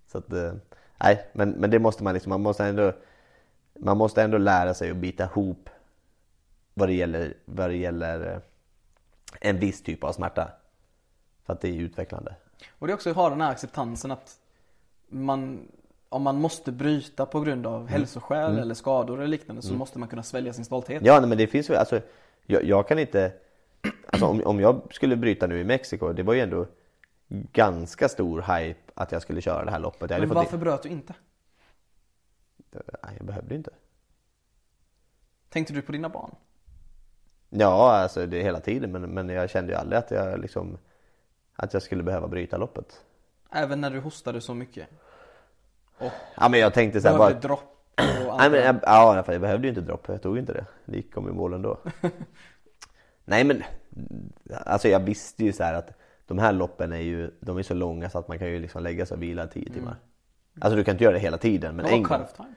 [0.07, 0.53] Så att, eh,
[0.97, 2.93] nej, men, men det måste man liksom, man måste ändå
[3.79, 5.69] man måste ändå lära sig att bita ihop
[6.73, 8.39] vad det gäller, vad det gäller eh,
[9.49, 10.51] en viss typ av smärta.
[11.45, 12.35] För att det är utvecklande.
[12.79, 14.37] Och det är också att ha den här acceptansen att
[15.09, 15.67] man
[16.09, 17.73] om man måste bryta på grund Mm.
[17.79, 21.05] av hälsoskäl eller skador eller liknande så måste man kunna svälja sin stolthet.
[21.05, 22.01] Ja, nej, men det finns ju, alltså,
[22.45, 23.31] jag, jag kan inte,
[24.05, 26.65] alltså om, om jag skulle bryta nu i Mexiko, det var ju ändå
[27.33, 30.11] ganska stor hype att jag skulle köra det här loppet.
[30.11, 31.13] Jag Men varför bröt du inte?
[32.71, 33.71] Nej, jag behövde inte.
[35.49, 36.35] Tänkte du på dina barn?
[37.49, 40.77] Ja, alltså det är hela tiden, men, men jag kände ju aldrig att jag liksom,
[41.55, 43.05] att jag skulle behöva bryta loppet.
[43.51, 44.87] Även när du hostade så mycket?
[45.97, 48.03] Och Ja, men jag tänkte så här, behövde bara, dropp och
[48.37, 50.65] Nej, men, det jag, ja, jag behövde ju inte dropp, jag tog ju inte det.
[50.85, 51.79] Det gick om i mål ändå.
[53.25, 53.63] Nej men,
[54.65, 56.02] alltså jag visste ju så här att
[56.35, 58.83] de här loppen är ju, de är så långa så att man kan ju liksom
[58.83, 59.95] lägga sig och vila 10 timmar.
[60.61, 62.03] Alltså du kan inte göra det hela tiden, men en gång.
[62.03, 62.53] cutoff time?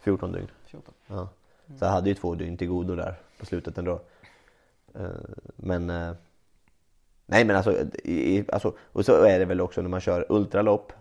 [0.00, 0.48] 14 dygn.
[0.66, 0.94] 14.
[1.06, 1.28] Ja.
[1.78, 4.00] Så jag hade ju två dygn till godo där på slutet ändå.
[4.94, 5.08] Eh,
[5.56, 6.12] Men eh,
[7.26, 7.72] Nej men alltså,
[8.04, 10.92] i- alltså, och så är det väl också när man kör ultralopp.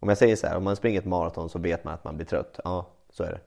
[0.00, 2.16] Om jag säger så här, om man springer ett maraton så vet man att man
[2.16, 2.60] blir trött.
[2.64, 3.40] Ja, så är det.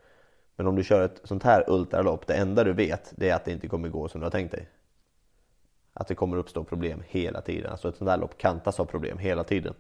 [0.55, 3.45] Men om du kör ett sånt här ultralopp, det enda du vet det är att
[3.45, 4.67] det inte kommer gå som du har tänkt dig.
[5.99, 7.71] Att det kommer uppstå problem hela tiden.
[7.71, 9.73] Alltså ett sånt här lopp kantas av problem hela tiden.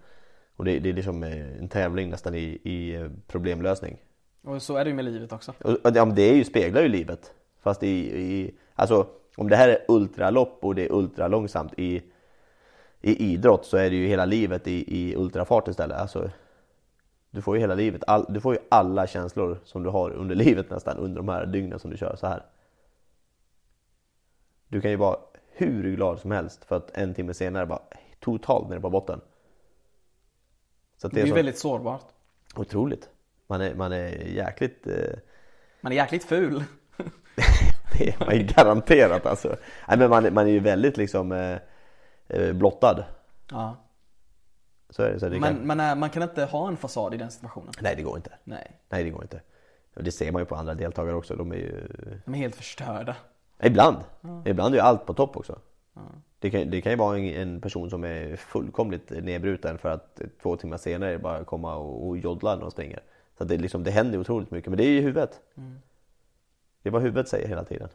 [0.55, 3.97] Och det, det är liksom eh, en tävling nästan i, i eh, problemlösning.
[4.43, 5.53] Och så är det ju med livet också.
[5.63, 7.33] Och, ja, men det är ju, speglar ju livet.
[7.59, 12.01] Fast i, i, alltså om det här är ultralopp och det är ultralångsamt i,
[13.01, 15.97] i idrott så är det ju hela livet i, i ultrafart istället.
[15.97, 16.29] Alltså,
[17.31, 20.35] du får ju hela livet, all, du får ju alla känslor som du har under
[20.45, 22.45] livet nästan under de här dygnen som du kör så här.
[24.67, 25.17] Du kan ju vara
[25.57, 27.81] hur glad som helst för att en timme senare bara
[28.19, 29.21] totalt nere på botten.
[30.97, 32.05] Så Det är det är så väldigt sårbart.
[32.55, 33.09] otroligt.
[33.47, 34.93] Man är, man är jäkligt eh,
[35.81, 36.63] Man är jäkligt ful.
[37.97, 39.55] Det är man ju garanterat alltså.
[39.87, 41.57] Nej, men man, man är ju väldigt liksom eh,
[42.27, 43.03] eh, blottad.
[43.51, 43.75] Ja.
[44.89, 45.19] Så är det.
[45.19, 45.67] Så det Men kan...
[45.67, 47.73] man, är, man kan inte ha en fasad i den situationen.
[47.81, 48.31] Nej det går inte.
[48.43, 48.71] Nej.
[48.89, 49.41] Nej det går inte.
[49.93, 51.35] Det ser man ju på andra deltagare också.
[51.35, 51.87] De är ju...
[52.25, 53.15] De är helt förstörda.
[53.63, 53.97] Ibland.
[54.45, 55.59] Ibland är allt på topp också.
[56.39, 60.21] Det, kan, det kan ju vara en, en person som är fullkomligt nedbruten för att
[60.41, 62.99] två timmar senare bara komma och, och joddla när de springer.
[63.37, 64.69] Så det, liksom, det händer otroligt mycket.
[64.69, 65.39] Men det är ju huvudet.
[66.83, 67.89] Det är vad huvudet säger hela tiden.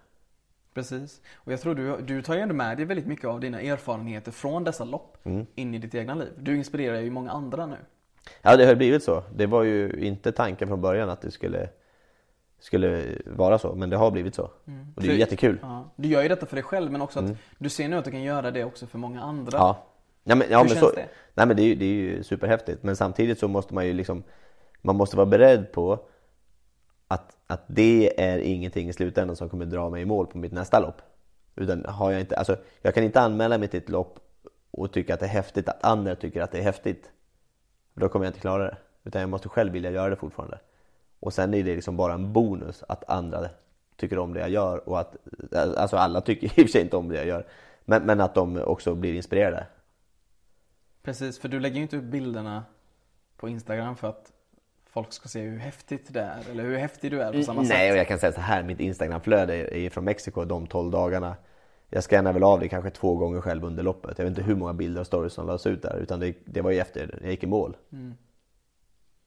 [0.74, 1.20] Precis.
[1.34, 4.32] Och jag tror du, du tar ju ändå med dig väldigt mycket av dina erfarenheter
[4.32, 5.46] från dessa lopp Mm.
[5.54, 6.32] in i ditt egna liv.
[6.38, 7.76] Du inspirerar ju många andra nu.
[8.42, 9.22] Ja det har blivit så.
[9.34, 11.68] Det var ju inte tanken från början att det skulle,
[12.62, 13.74] skulle vara så.
[13.74, 14.42] Men det har blivit så.
[14.42, 15.06] Och det är Mm.
[15.06, 15.58] För- jättekul.
[15.62, 15.84] Ja.
[15.96, 18.10] Du gör ju detta för dig själv men också att du ser nu att du
[18.10, 19.58] kan göra det också för många andra.
[19.58, 19.66] Mm.
[19.66, 19.86] Ja.
[20.24, 21.08] Ja, men, ja, Hur men känns så, det?
[21.34, 22.82] Nej men det är, ju, det är ju superhäftigt.
[22.82, 24.22] Men samtidigt så måste man ju liksom
[24.84, 25.98] Man måste vara beredd på
[27.08, 30.52] att, att det är ingenting i slutändan som kommer dra mig i mål på mitt
[30.52, 31.02] nästa lopp.
[31.56, 34.18] Utan har jag inte, alltså jag kan inte anmäla mig till ett lopp
[34.70, 37.10] och tycka att det är häftigt att andra tycker att det är häftigt.
[37.94, 38.76] För då kommer jag inte klara det.
[39.04, 40.58] Utan jag måste själv vilja göra det fortfarande.
[41.22, 43.48] Och sen är det liksom bara en bonus att andra
[43.96, 45.16] tycker om det jag gör och att,
[45.52, 47.46] alltså alla tycker i och för sig inte om det jag gör.
[47.84, 49.66] Men, men att de också blir inspirerade.
[51.02, 52.64] Precis, för du lägger ju inte upp bilderna
[53.36, 54.32] på Instagram för att
[54.86, 57.70] folk ska se hur häftigt det är eller hur häftig du är på samma Nej,
[57.70, 57.92] sätt.
[57.92, 61.36] och jag kan säga så här, mitt Instagramflöde är från Mexiko de 12 dagarna.
[61.88, 64.18] Jag scannar väl av det kanske två gånger själv under loppet.
[64.18, 66.60] Jag vet inte hur många bilder och stories som lades ut där, utan det, det
[66.60, 67.76] var ju efter jag gick i mål.
[67.92, 68.14] Mm.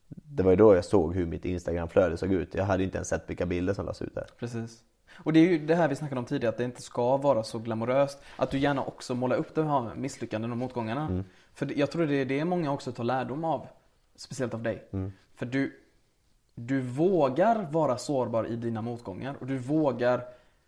[0.08, 2.56] Det var ju då jag såg hur mitt Instagramflöde såg ut.
[2.56, 4.28] Jag hade inte ens sett vilka bilder som lades ut där.
[4.40, 4.80] Precis.
[5.18, 7.44] Och det är ju det här vi snackade om tidigare, att det inte ska vara
[7.44, 8.20] så glamoröst.
[8.38, 11.08] Att du gärna också målar upp de här misslyckanden och motgångarna.
[11.08, 11.24] Mm.
[11.54, 13.68] För jag tror det är det många också tar lärdom av.
[14.16, 14.88] Speciellt av dig.
[14.92, 15.12] Mm.
[15.36, 15.82] För du,
[16.56, 20.22] du vågar vara sårbar i dina motgångar och du vågar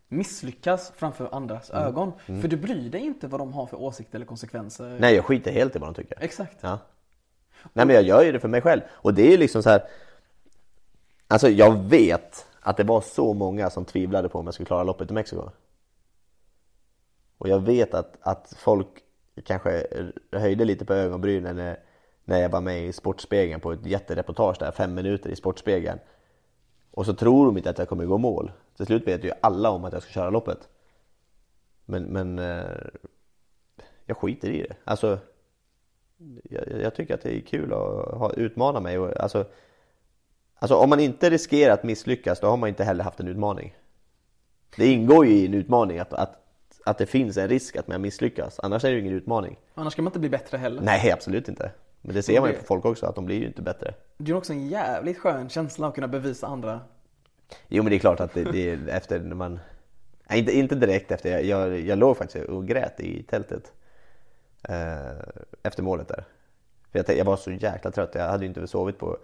[0.07, 1.83] misslyckas framför andras Mm.
[1.83, 2.11] ögon.
[2.25, 4.97] För du bryr dig inte vad de har för åsikter eller konsekvenser.
[4.99, 6.17] Nej, jag skiter helt i vad de tycker.
[6.23, 6.57] Exakt.
[6.61, 6.79] Ja.
[7.73, 8.81] Nej men jag gör ju det för mig själv.
[8.89, 9.83] Och det är ju liksom så här.
[11.27, 14.83] Alltså jag vet att det var så många som tvivlade på om jag skulle klara
[14.83, 15.49] loppet i Mexiko.
[17.37, 18.87] Och jag vet att, att folk
[19.43, 19.87] kanske
[20.31, 21.79] höjde lite på ögonbrynen när,
[22.25, 25.99] när jag var med i Sportspegeln på ett jättereportage där, fem minuter i Sportspegeln.
[26.91, 28.51] Och så tror de inte att jag kommer gå mål.
[28.77, 30.69] Till slut vet ju alla om att jag ska köra loppet.
[31.85, 32.87] Men, men eh,
[34.05, 34.75] jag skiter i det.
[34.83, 35.19] Alltså,
[36.43, 38.99] jag, jag tycker att det är kul att ha, utmana mig.
[38.99, 39.45] Och, alltså,
[40.55, 43.75] alltså om man inte riskerar att misslyckas då har man inte heller haft en utmaning.
[44.75, 46.35] Det ingår ju i en utmaning att, att,
[46.85, 48.59] att det finns en risk att man misslyckas.
[48.59, 49.59] Annars är det ju ingen utmaning.
[49.73, 50.81] Annars kan man inte bli bättre heller.
[50.81, 51.71] Nej, absolut inte.
[52.01, 53.93] Men det ser man ju på folk också, att de blir ju inte bättre.
[54.17, 56.81] Det är också en jävligt skön känsla att kunna bevisa andra.
[57.67, 59.59] Jo men det är klart att det, det är efter när man...
[60.29, 63.71] Nej, inte, inte direkt efter, jag, jag, jag låg faktiskt och grät i tältet.
[64.67, 65.17] Eh,
[65.63, 66.25] efter målet där.
[66.91, 69.17] För jag, jag var så jäkla trött, jag hade ju inte sovit på...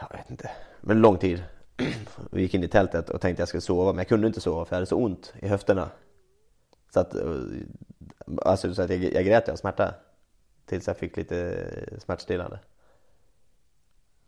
[0.00, 0.50] Jag vet inte,
[0.80, 1.44] men lång tid.
[2.30, 4.64] Och gick in i tältet och tänkte jag skulle sova, men jag kunde inte sova
[4.64, 5.90] för jag hade så ont i höfterna.
[6.94, 7.36] Så att, eh,
[8.42, 9.94] alltså, så att jag, jag grät av smärta.
[10.66, 11.66] Tills jag fick lite
[11.98, 12.58] smärtstillande.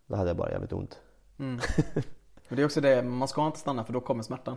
[0.06, 1.00] Då hade jag bara jävligt ont.
[1.38, 1.60] Mm.
[2.48, 4.56] Och det är också det, man ska inte stanna för då kommer smärtan.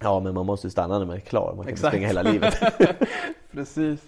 [0.00, 1.92] Ja men man måste ju stanna när man är klar, man kan inte Exakt.
[1.92, 2.54] springa hela livet.
[3.50, 4.00] Precis.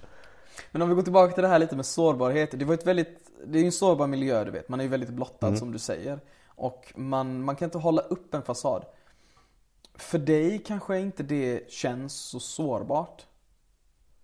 [0.73, 2.51] Men om vi går tillbaka till det här lite med sårbarhet.
[2.59, 4.69] Det var ett väldigt, det är ju en sårbar miljö du vet.
[4.69, 5.59] Man är ju väldigt blottad Mm.
[5.59, 6.21] som du säger.
[6.47, 8.85] Och man, man kan inte hålla upp en fasad.
[9.95, 13.27] För dig kanske inte det känns så sårbart.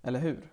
[0.02, 0.52] Eller hur?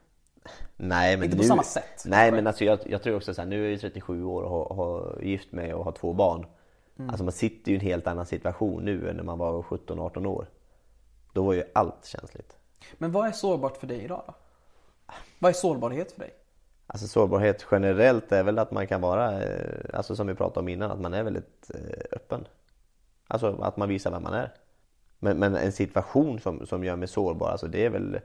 [0.75, 2.03] Nej men Inte nu, på samma sätt.
[2.05, 4.49] Nej men alltså jag, jag tror också så här, nu är jag 37 år och
[4.49, 6.45] har, har gift mig och har två barn.
[6.97, 7.09] Mm.
[7.09, 10.25] Alltså man sitter ju i en helt annan situation nu än när man var 17-18
[10.27, 10.47] år.
[11.33, 12.57] Då var ju allt känsligt.
[12.93, 14.33] Men vad är sårbart för dig idag då?
[15.39, 16.33] Vad är sårbarhet för dig?
[16.87, 20.67] Alltså sårbarhet generellt är väl att man kan vara, eh, alltså som vi pratade om
[20.67, 22.47] innan, att man är väldigt eh, öppen.
[23.27, 24.53] Alltså att man visar vem man är.
[25.19, 28.19] Men, men en situation som, som gör mig sårbar, alltså det är väl,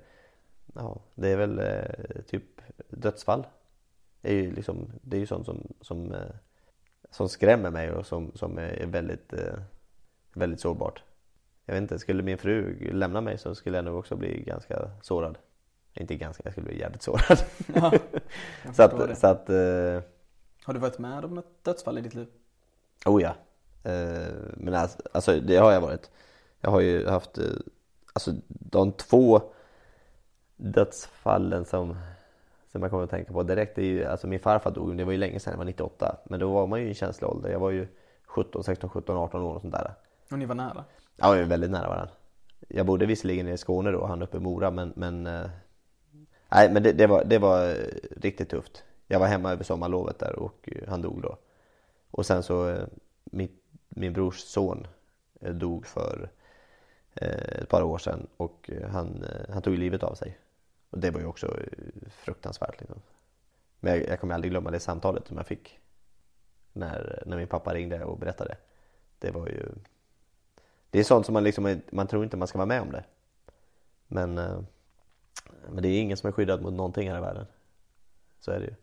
[0.74, 2.44] ja, det är väl eh, typ
[2.88, 3.46] dödsfall.
[4.20, 6.14] Det är ju liksom, det är ju sånt som, som,
[7.10, 9.34] som skrämmer mig och som, som är väldigt,
[10.32, 11.02] väldigt sårbart.
[11.66, 14.90] Jag vet inte, skulle min fru lämna mig så skulle jag nog också bli ganska
[15.02, 15.38] sårad.
[15.94, 17.38] Inte ganska, jag skulle bli jävligt sårad.
[17.74, 17.92] Ja,
[18.74, 19.12] så det.
[19.12, 20.02] att, så att eh,
[20.64, 22.26] Har du varit med om ett dödsfall i ditt liv?
[23.06, 23.34] Oh ja.
[23.90, 26.10] Eh, men alltså, alltså det har jag varit.
[26.60, 27.44] Jag har ju haft, eh,
[28.12, 29.42] alltså de två
[30.56, 31.96] dödsfallen som,
[32.72, 35.12] som jag kommer att tänka på direkt är ju, alltså min farfar dog, det var
[35.12, 36.16] ju länge sedan, jag var 98.
[36.24, 37.50] Men då var man ju i en känslig ålder.
[37.50, 37.88] Jag var ju
[38.26, 39.94] 17, 16, 17, 18 år och sånt där.
[40.30, 40.84] Och ni var nära?
[41.16, 42.14] Ja, vi var väldigt nära varandra.
[42.68, 45.50] Jag bodde visserligen i Skåne då, han uppe i Mora, men, men eh,
[46.54, 47.86] Nej, men det, det, var, det var eh,
[48.16, 48.84] riktigt tufft.
[49.06, 51.36] Jag var hemma över sommarlovet där och eh, han dog då.
[52.10, 52.86] Och sen så, eh,
[53.24, 53.48] min,
[53.88, 54.86] min brors son
[55.40, 56.30] dog för
[57.14, 60.38] ett par år sedan och han, han tog livet av sig.
[60.90, 61.56] Och det var ju också
[62.10, 63.02] fruktansvärt liksom.
[63.80, 65.78] Men jag, jag kommer aldrig glömma det samtalet som jag fick
[66.72, 68.56] när, när min pappa ringde och berättade.
[69.18, 69.68] Det var ju
[70.90, 73.04] det är sånt som man liksom, man tror inte man ska vara med om det.
[74.06, 74.38] Men,
[75.70, 77.46] men det är ingen som är skyddad mot någonting här i världen.
[78.40, 78.74] Så är det ju.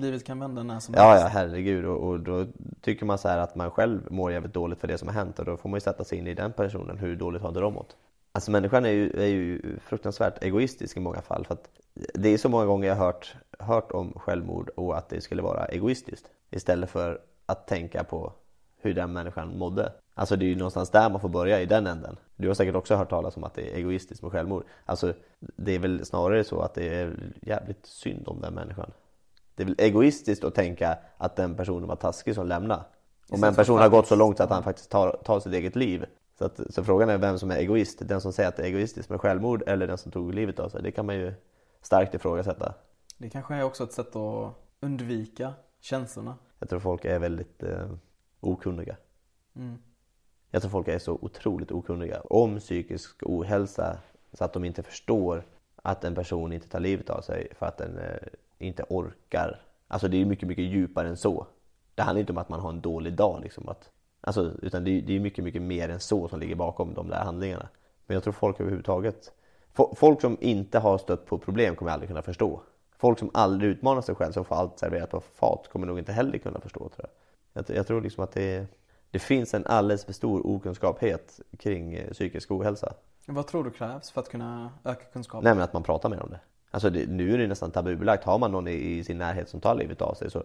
[0.00, 1.22] Livet kan vända när som Ja, helst.
[1.24, 1.84] ja, herregud.
[1.84, 2.46] Och, och då
[2.80, 5.38] tycker man så här att man själv mår jävligt dåligt för det som har hänt
[5.38, 6.98] och då får man ju sätta sig in i den personen.
[6.98, 7.96] Hur dåligt har inte de mått?
[8.32, 11.46] Alltså människan är ju, är ju fruktansvärt egoistisk i många fall.
[11.46, 11.68] För att
[12.14, 15.42] det är så många gånger jag har hört, hört om självmord och att det skulle
[15.42, 16.26] vara egoistiskt.
[16.50, 18.32] Istället för att tänka på
[18.80, 19.92] hur den människan mådde.
[20.20, 22.16] Alltså det är ju någonstans där man får börja i den änden.
[22.36, 24.64] Du har säkert också hört talas om att det är egoistiskt med självmord.
[24.84, 28.90] Alltså det är väl snarare så att det är jävligt synd om den människan.
[29.54, 32.84] Det är väl egoistiskt att tänka att den personen var taskig som lämnade.
[33.28, 36.06] Om en person har gått så långt att han faktiskt tar, tar sitt eget liv.
[36.38, 38.08] Så, att, så frågan är vem som är egoist.
[38.08, 40.68] Den som säger att det är egoistiskt med självmord eller den som tog livet av
[40.68, 40.82] sig.
[40.82, 41.34] Det kan man ju
[41.82, 42.74] starkt ifrågasätta.
[43.18, 46.34] Det kanske är också ett sätt att undvika känslorna.
[46.58, 47.90] Jag tror folk är väldigt eh,
[48.40, 48.96] okunniga.
[49.56, 49.78] Mm.
[50.50, 53.98] Jag tror folk är så otroligt okunniga om psykisk ohälsa
[54.32, 55.44] så att de inte förstår
[55.82, 58.16] att en person inte tar livet av sig för att den eh,
[58.58, 59.60] inte orkar.
[59.88, 61.46] Alltså det är mycket, mycket djupare än så.
[61.94, 63.68] Det handlar inte om att man har en dålig dag liksom.
[63.68, 63.90] Att,
[64.20, 67.08] alltså, utan det är, det är mycket, mycket mer än så som ligger bakom de
[67.08, 67.68] där handlingarna.
[68.06, 69.32] Men jag tror folk överhuvudtaget,
[69.94, 72.60] folk som inte har stött på problem kommer aldrig kunna förstå.
[72.96, 76.12] Folk som aldrig utmanar sig själv, som får allt serverat på fat, kommer nog inte
[76.12, 77.08] heller kunna förstå tror jag.
[77.52, 78.66] Jag, jag tror liksom att det, är
[79.10, 82.92] det finns en alldeles för stor okunskaphet kring eh, psykisk ohälsa.
[83.26, 85.44] Vad tror du krävs för att kunna öka kunskapen?
[85.44, 86.40] Nej men att man pratar mer om det.
[86.70, 88.24] Alltså det, nu är det nästan tabubelagt.
[88.24, 90.42] Har man någon i, i sin närhet som tar livet av sig så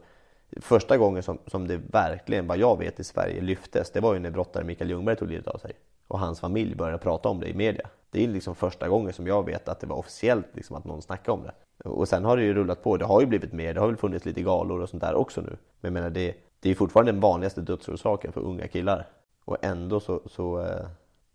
[0.62, 4.20] Första gången som, som det verkligen, vad jag vet i Sverige, lyftes det var ju
[4.20, 5.72] när brottaren Mikael Ljungberg tog livet av sig.
[6.08, 7.90] Och hans familj började prata om det i media.
[8.10, 11.02] Det är liksom första gången som jag vet att det var officiellt liksom att någon
[11.02, 11.54] snackade om det.
[11.90, 12.98] Och sen har det ju rullat på.
[12.98, 13.74] Det har ju blivit mer.
[13.74, 15.50] Det har väl funnits lite galor och sånt där också nu.
[15.50, 16.36] Men jag menar det,
[16.66, 19.08] det är fortfarande den vanligaste dödsorsaken för unga killar.
[19.46, 20.88] Och ändå så, så, eh,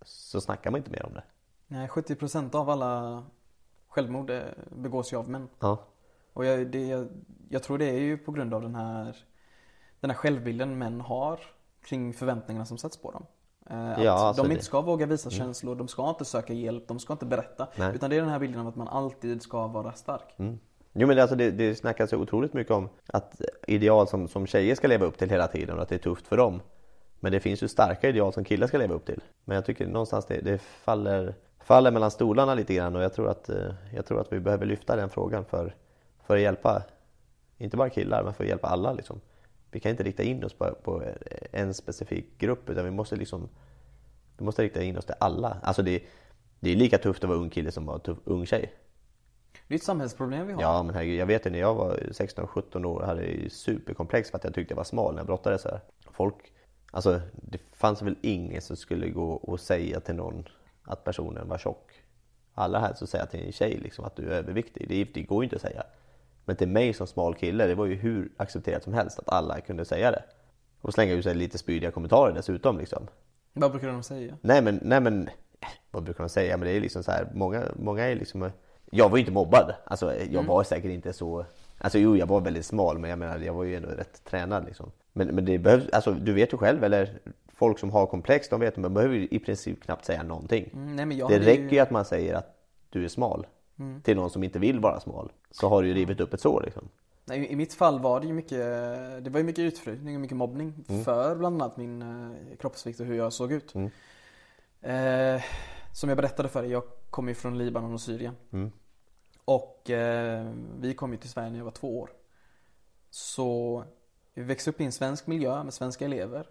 [0.02, 1.22] så snackar man inte mer om det.
[1.66, 3.22] Nej, 70% av alla
[3.88, 5.48] självmord eh, begås ju av män.
[5.60, 5.78] Ja.
[6.32, 7.08] Och jag, det, jag,
[7.48, 9.16] jag tror det är ju på grund av den här,
[10.00, 11.40] den här självbilden män har
[11.84, 13.26] kring förväntningarna som sätts på dem.
[13.70, 16.52] Eh, Att Ja, alltså de det- inte ska våga visa känslor, de ska inte söka
[16.52, 17.68] hjälp, de ska inte berätta.
[17.76, 17.94] Nej.
[17.94, 20.34] Utan det är den här bilden av att man alltid ska vara stark.
[20.38, 20.58] Mm.
[20.92, 24.46] Jo men det, alltså det, det snackas ju otroligt mycket om att ideal som, som
[24.46, 26.60] tjejer ska leva upp till hela tiden och att det är tufft för dem.
[27.20, 29.20] Men det finns ju starka ideal som killar ska leva upp till.
[29.44, 31.34] Men jag tycker någonstans det, det faller,
[31.64, 34.66] faller mellan stolarna lite grann och jag tror, att, eh, jag tror att vi behöver
[34.66, 35.74] lyfta den frågan för,
[36.26, 36.82] för att hjälpa,
[37.58, 39.20] inte bara killar, men för att hjälpa alla liksom.
[39.70, 41.02] Vi kan inte rikta in oss på, på
[41.52, 43.48] en specifik grupp utan vi måste liksom
[44.38, 45.56] vi måste rikta in oss till alla.
[45.62, 46.02] Alltså det,
[46.60, 48.72] det är lika tufft att vara ung kille som att vara tuff, ung tjej.
[49.70, 50.62] Det är ett samhällsproblem vi har.
[50.62, 54.30] Ja men herregud, jag vet ju när jag var 16-17 år hade jag ju superkomplex
[54.30, 55.80] för att jag tyckte jag var smal när jag brottades så här.
[56.12, 56.52] Folk,
[56.90, 60.48] alltså det fanns väl ingen som skulle gå och säga till någon
[60.82, 61.92] att personen var tjock.
[62.54, 65.42] Alla här så säger till en tjej liksom att du är överviktig, det, det går
[65.42, 65.82] ju inte att säga.
[66.44, 69.60] Men till mig som smal kille, det var ju hur accepterat som helst att alla
[69.60, 70.22] kunde säga det.
[70.80, 73.06] Och slänga ut sig lite spydiga kommentarer dessutom liksom.
[73.52, 74.36] Vad brukar de säga?
[74.40, 76.56] Nej men, nej men, eh, vad brukar man säga?
[76.56, 78.50] Men det är liksom så här, många, många är liksom
[78.90, 80.46] Jag var ju inte mobbad, alltså jag Mm.
[80.46, 81.44] var säkert inte så
[81.82, 84.64] Alltså jo, jag var väldigt smal men jag menar jag var ju ändå rätt tränad
[84.64, 84.90] liksom.
[85.12, 87.18] Men, men det behövs, alltså du vet ju själv eller
[87.52, 90.70] folk som har komplex de vet att man behöver i princip knappt säga någonting.
[90.72, 92.56] Mm, nej, men jag Det räcker ju att man säger att
[92.90, 93.46] du är smal
[93.78, 94.00] Mm.
[94.02, 95.32] till någon som inte vill vara smal.
[95.50, 96.88] Så har du ju rivit upp ett sår liksom.
[97.24, 98.58] Nej, I mitt fall var det ju mycket,
[99.24, 103.06] det var ju mycket utfrysning och mycket mobbning för bland annat min eh, kroppsvikt och
[103.06, 103.74] hur jag såg ut.
[103.74, 103.90] Mm.
[104.82, 105.42] Eh,
[105.92, 108.34] som jag berättade för dig, jag kommer ju från Libanon och Syrien.
[108.52, 108.72] Mm.
[109.44, 112.10] Och eh, vi kom ju till Sverige när jag var två år.
[113.10, 113.84] Så
[114.34, 116.46] vi växte upp i en svensk miljö med svenska elever.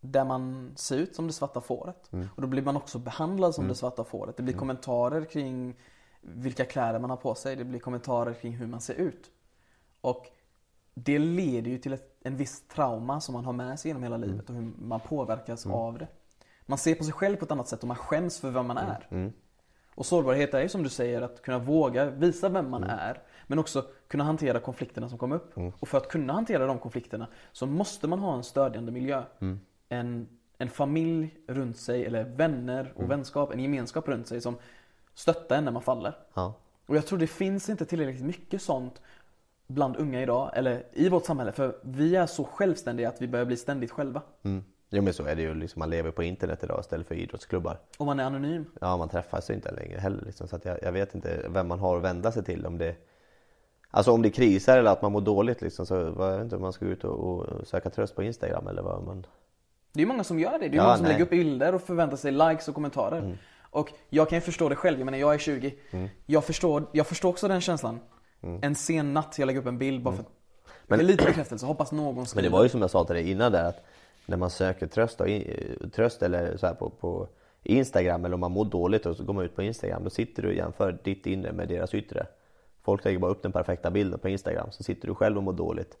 [0.00, 2.10] Där man ser ut som det svarta fåret.
[2.36, 4.36] Och då blir man också behandlad som det svarta fåret.
[4.36, 5.76] Det blir kommentarer kring
[6.20, 7.56] vilka kläder man har på sig.
[7.56, 9.30] Det blir kommentarer kring hur man ser ut.
[10.00, 10.26] Och
[10.94, 14.16] det leder ju till ett, en viss trauma som man har med sig genom hela
[14.16, 16.08] livet och hur man påverkas av det.
[16.66, 18.76] Man ser på sig själv på ett annat sätt och man skäms för vem man
[18.78, 19.06] är.
[19.94, 23.22] Och sårbarhet är ju som du säger att kunna våga visa vem man är.
[23.46, 25.52] Men också kunna hantera konflikterna som kommer upp.
[25.78, 29.22] Och för att kunna hantera de konflikterna så måste man ha en stödjande miljö.
[29.88, 30.28] En,
[30.58, 34.56] en familj runt sig, eller vänner och vänskap, en gemenskap runt sig som
[35.14, 36.14] stöttar en när man faller.
[36.34, 36.54] Ja.
[36.86, 39.00] Och jag tror det finns inte tillräckligt mycket sånt
[39.66, 41.52] bland unga idag, eller i vårt samhälle.
[41.52, 44.22] För vi är så självständiga att vi börjar bli ständigt själva.
[44.42, 44.64] Mm.
[44.94, 47.78] Jo men så är det ju, liksom, man lever på internet idag istället för idrottsklubbar.
[47.98, 48.64] Och man är anonym.
[48.80, 51.78] Ja, man träffas ju inte längre heller liksom, så jag, jag vet inte vem man
[51.78, 52.94] har att vända sig till om det
[53.94, 56.56] Alltså om det krisar eller att man mår dåligt liksom, så vad- jag vet inte
[56.56, 59.26] om man ska ut och, och söka tröst på Instagram eller vad man...
[59.92, 60.58] Det är ju många som gör det.
[60.58, 61.10] Det är ju Ja, många som nej.
[61.10, 61.18] Mm.
[61.18, 63.38] lägger upp bilder och förväntar sig likes och kommentarer.
[63.70, 64.98] Och jag kan ju förstå det själv.
[64.98, 65.74] Jag menar, jag är 20.
[65.90, 66.08] Mm.
[66.26, 68.00] Jag, förstår, jag förstår också den känslan.
[68.62, 70.28] En sen natt, jag lägger upp en bild bara för att
[70.86, 71.66] Men- Men, lite bekräftelse.
[71.66, 72.42] Hoppas någon Men skriver.
[72.48, 73.84] det var ju som jag sa till dig innan där att
[74.26, 75.26] när man söker tröst, och,
[75.92, 77.28] tröst eller så här på, på
[77.62, 80.42] Instagram eller om man mår dåligt och så går man ut på Instagram då sitter
[80.42, 82.26] du och jämför ditt inre med deras yttre.
[82.82, 85.52] Folk lägger bara upp den perfekta bilden på Instagram så sitter du själv och mår
[85.52, 85.98] dåligt.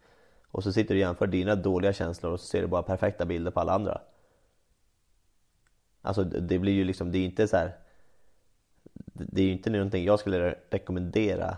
[0.50, 3.24] Och så sitter du och jämför dina dåliga känslor och så ser du bara perfekta
[3.24, 4.00] bilder på alla andra.
[6.02, 7.76] Alltså det blir ju liksom, det är inte så här.
[9.12, 11.56] Det är ju inte någonting jag skulle rekommendera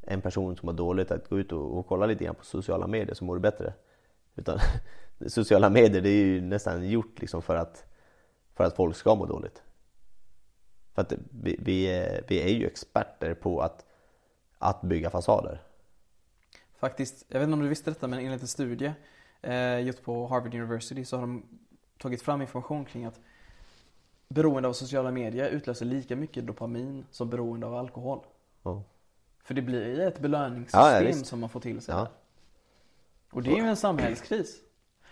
[0.00, 2.86] en person som mår dåligt att gå ut och, och kolla lite grann på sociala
[2.86, 3.72] medier så mår du bättre.
[4.34, 4.58] Utan
[5.28, 7.84] sociala medier det är ju nästan gjort liksom för att,
[8.54, 9.62] för att folk ska må dåligt.
[10.94, 11.12] För att
[11.42, 13.84] vi, vi, är, vi är ju experter på att,
[14.58, 15.62] att bygga fasader.
[16.76, 18.92] Faktiskt, jag vet inte om du visste detta men enligt en studie
[19.40, 21.42] eh, gjort på Harvard University så har de
[21.98, 23.20] tagit fram information kring att
[24.28, 28.20] beroende av sociala medier utlöser lika mycket dopamin som beroende av alkohol.
[28.62, 28.82] Ja.
[29.44, 31.26] För det blir ett Ja, ja, belöningssystem visst.
[31.26, 31.94] som man får till sig.
[31.94, 32.08] Ja.
[33.30, 34.60] Och det är ju en samhällskris.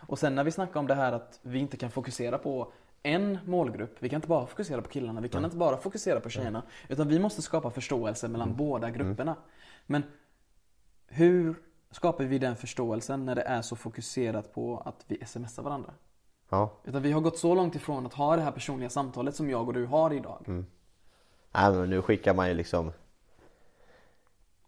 [0.07, 2.73] Och sen när vi snackar om det här att vi inte kan fokusera på
[3.03, 3.97] en målgrupp.
[3.99, 6.63] Vi kan inte bara fokusera på killarna, vi kan inte bara fokusera på tjejerna.
[6.89, 8.57] Utan vi måste skapa förståelse mellan Mm.
[8.57, 9.37] båda grupperna.
[9.87, 10.03] Men
[11.07, 11.55] hur
[11.91, 15.93] skapar vi den förståelsen när det är så fokuserat på att vi smsar varandra?
[16.49, 16.71] Ja.
[16.85, 19.67] Utan vi har gått så långt ifrån att ha det här personliga samtalet som jag
[19.69, 20.45] och du har idag.
[20.47, 20.67] Mm.
[21.55, 22.93] Nej, men nu skickar man ju liksom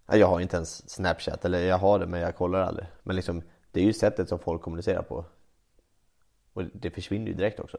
[0.06, 2.86] Ja, Jag har inte ens Snapchat, eller jag har det men jag kollar aldrig.
[3.02, 3.42] Men liksom,
[3.74, 5.24] det är ju sättet som folk kommunicerar på.
[6.52, 7.78] Och det försvinner ju direkt också.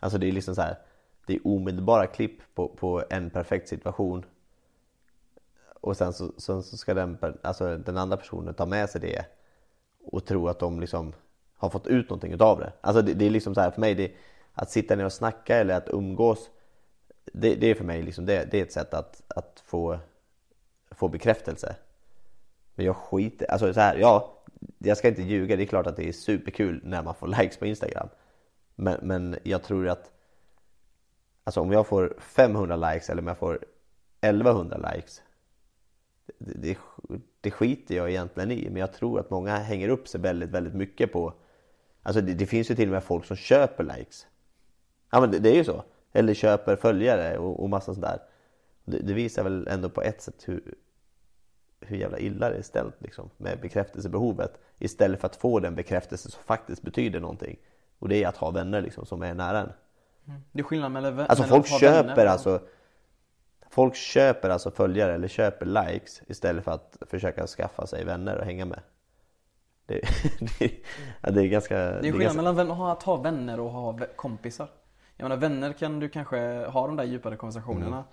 [0.00, 0.78] Alltså det är liksom så här.
[1.26, 4.24] Det är omedelbara klipp på, på en perfekt situation.
[5.80, 9.24] Och sen så, sen så ska den, alltså den andra personen ta med sig det
[10.04, 11.12] och tro att de liksom
[11.54, 12.72] har fått ut någonting utav det.
[12.80, 14.12] Alltså det, det är liksom så här för mig, det,
[14.52, 16.50] att sitta ner och snacka eller att umgås
[17.32, 19.98] det, det är för mig liksom, det, det är ett sätt att, att få,
[20.90, 21.76] få bekräftelse.
[22.74, 24.39] Men jag skiter, alltså så här, ja,
[24.78, 27.56] jag ska inte ljuga, det är klart att det är superkul när man får likes
[27.56, 28.08] på Instagram.
[28.74, 30.10] Men, men jag tror att,
[31.44, 33.64] alltså om jag får 500 likes eller om jag får
[34.20, 35.22] 1100 likes.
[36.38, 36.78] Det, det,
[37.40, 40.74] det skiter jag egentligen i, men jag tror att många hänger upp sig väldigt, väldigt
[40.74, 41.34] mycket på,
[42.02, 44.26] alltså det, det finns ju till och med folk som köper likes.
[45.10, 45.84] Ja men det, det är ju så.
[46.12, 48.18] Eller köper följare och, och massa sånt där.
[48.84, 50.74] Det, det visar väl ändå på ett sätt hur,
[51.80, 54.60] hur jävla illa det är ställt liksom, med bekräftelsebehovet.
[54.78, 57.56] Istället för att få den bekräftelse som faktiskt betyder någonting.
[57.98, 59.72] Och det är att ha vänner liksom, som är nära en.
[60.52, 62.60] Det är skillnad mellan Alltså mellan folk att ha köper vänner alltså
[63.70, 68.44] Folk köper alltså följare eller köper likes istället för att försöka skaffa sig vänner och
[68.44, 68.80] hänga med.
[69.86, 70.00] Det,
[70.58, 70.70] det,
[71.20, 71.74] ja, det är ganska...
[71.74, 74.68] Det är skillnad ganska, mellan att ha vänner och ha kompisar.
[75.16, 78.04] Jag menar vänner kan du kanske ha de där djupare konversationerna Mm.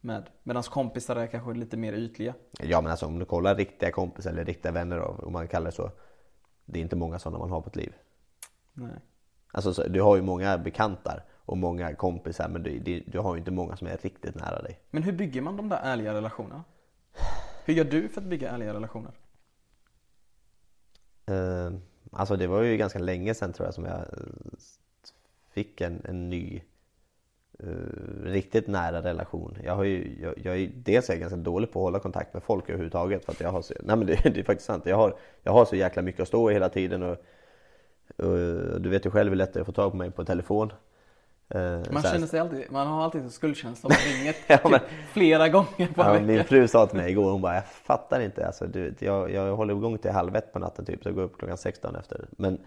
[0.00, 0.28] Med.
[0.42, 2.34] Medan kompisar är kanske lite mer ytliga.
[2.60, 5.72] Ja men alltså om du kollar riktiga kompisar eller riktiga vänner om man kallar det
[5.76, 5.90] så.
[6.64, 7.94] Det är inte många sådana man har på ett liv.
[8.72, 9.00] Nej.
[9.52, 13.34] Alltså så, du har ju många bekantar och många kompisar men du, du, du har
[13.34, 14.80] ju inte många som är riktigt nära dig.
[14.90, 16.64] Men hur bygger man de där ärliga relationerna?
[17.64, 19.12] Hur gör du för att bygga ärliga relationer?
[21.26, 21.72] Eh,
[22.12, 24.04] alltså det var ju ganska länge sedan tror jag som jag
[25.50, 26.62] fick en, en ny
[27.64, 29.58] uh, riktigt nära relation.
[29.64, 32.34] Jag har ju, jag, jag är, dels är jag ganska dålig på att hålla kontakt
[32.34, 34.86] med folk överhuvudtaget för att jag har så, nej men det, det är faktiskt sant.
[34.86, 37.16] Jag har, jag har så jäkla mycket att stå i hela tiden och,
[38.16, 40.24] och du vet ju själv hur lätt det är att få tag på mig på
[40.24, 40.72] telefon.
[41.54, 44.80] Uh, man känner sig alltid, man har alltid en skuldkänsla om man ringer ja, men,
[44.80, 46.20] typ flera gånger på ja.
[46.20, 48.46] Min fru sa till mig igår, hon bara jag fattar inte.
[48.46, 51.22] Alltså, du, jag, jag håller igång till halv ett på natten typ, så jag går
[51.22, 52.26] upp klockan 16 efter.
[52.30, 52.58] Men,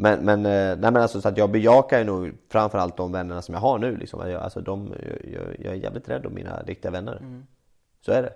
[0.00, 3.54] men, men, nej, men alltså, så att jag bejakar ju nog framförallt de vännerna som
[3.54, 3.96] jag har nu.
[3.96, 4.30] Liksom.
[4.30, 4.94] Jag, alltså, de,
[5.24, 7.16] jag, jag är jävligt rädd om mina riktiga vänner.
[7.16, 7.46] Mm.
[8.00, 8.32] Så är det.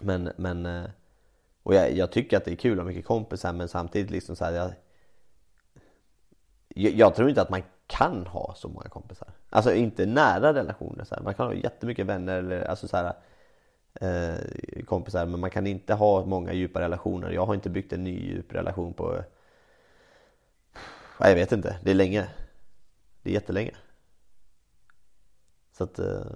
[0.00, 0.88] Men, men
[1.68, 4.36] och jag, jag, tycker att det är kul att ha mycket kompisar men samtidigt liksom
[4.36, 4.70] så här, jag,
[6.68, 9.28] jag, jag, tror inte att man kan ha så många kompisar.
[9.50, 11.04] Alltså inte nära relationer.
[11.04, 11.22] Så här.
[11.22, 13.12] Man kan ha jättemycket vänner eller alltså så här,
[13.94, 17.30] eh, kompisar men man kan inte ha många djupa relationer.
[17.30, 19.24] Jag har inte byggt en ny djup relation på
[21.18, 22.28] jag vet inte, det är länge.
[23.22, 23.74] Det är jättelänge.
[25.72, 26.26] Så att, eh,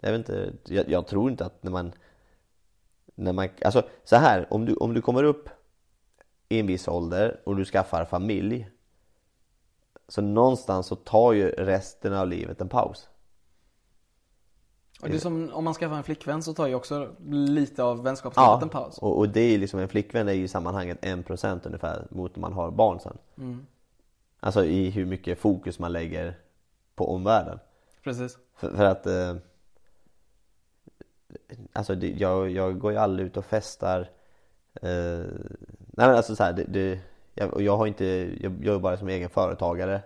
[0.00, 1.92] jag vet inte, jag, jag, tror inte att när man,
[3.14, 5.48] när man, alltså så här, om du, om du kommer upp
[6.48, 8.70] i en viss ålder och du skaffar familj.
[10.08, 13.08] Så någonstans så tar ju resten av livet en paus.
[15.00, 18.02] Och det är som om man skaffar en flickvän så tar ju också lite av
[18.02, 18.98] vänskapslivet ja, en paus.
[18.98, 22.40] Och, och det är liksom en flickvän är ju i sammanhanget 1% ungefär mot när
[22.40, 23.18] man har barn sen.
[23.38, 23.66] Mm.
[24.44, 26.38] Alltså i hur mycket fokus man lägger
[26.94, 27.58] på omvärlden.
[28.02, 28.38] Precis.
[28.56, 29.36] För, för att eh,
[31.72, 34.00] Alltså det, jag, jag går ju aldrig ut och festar
[34.82, 35.24] eh,
[35.78, 37.00] Nej men alltså så här, det, det,
[37.34, 38.04] jag, jag har inte,
[38.40, 40.02] jag jobbar bara som egen företagare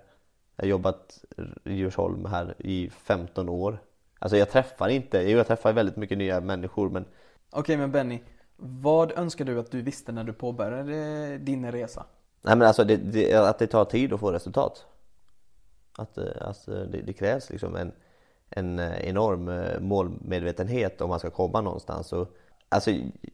[0.57, 1.25] Jag har jobbat
[1.65, 3.79] i Djursholm här i 15 år
[4.19, 7.05] Alltså jag träffar inte, jag träffar väldigt mycket nya människor men
[7.51, 8.21] Okej men Benny,
[8.57, 12.07] vad önskar du att du visste när du påbörjade din resa?
[12.43, 14.87] Nej men alltså det, det, att det tar tid att få resultat.
[15.99, 17.93] Att alltså, det, det, krävs liksom en,
[18.51, 19.51] en eh, enorm
[19.89, 22.13] målmedvetenhet om man ska komma någonstans.
[22.13, 22.29] Och,
[22.69, 22.91] alltså,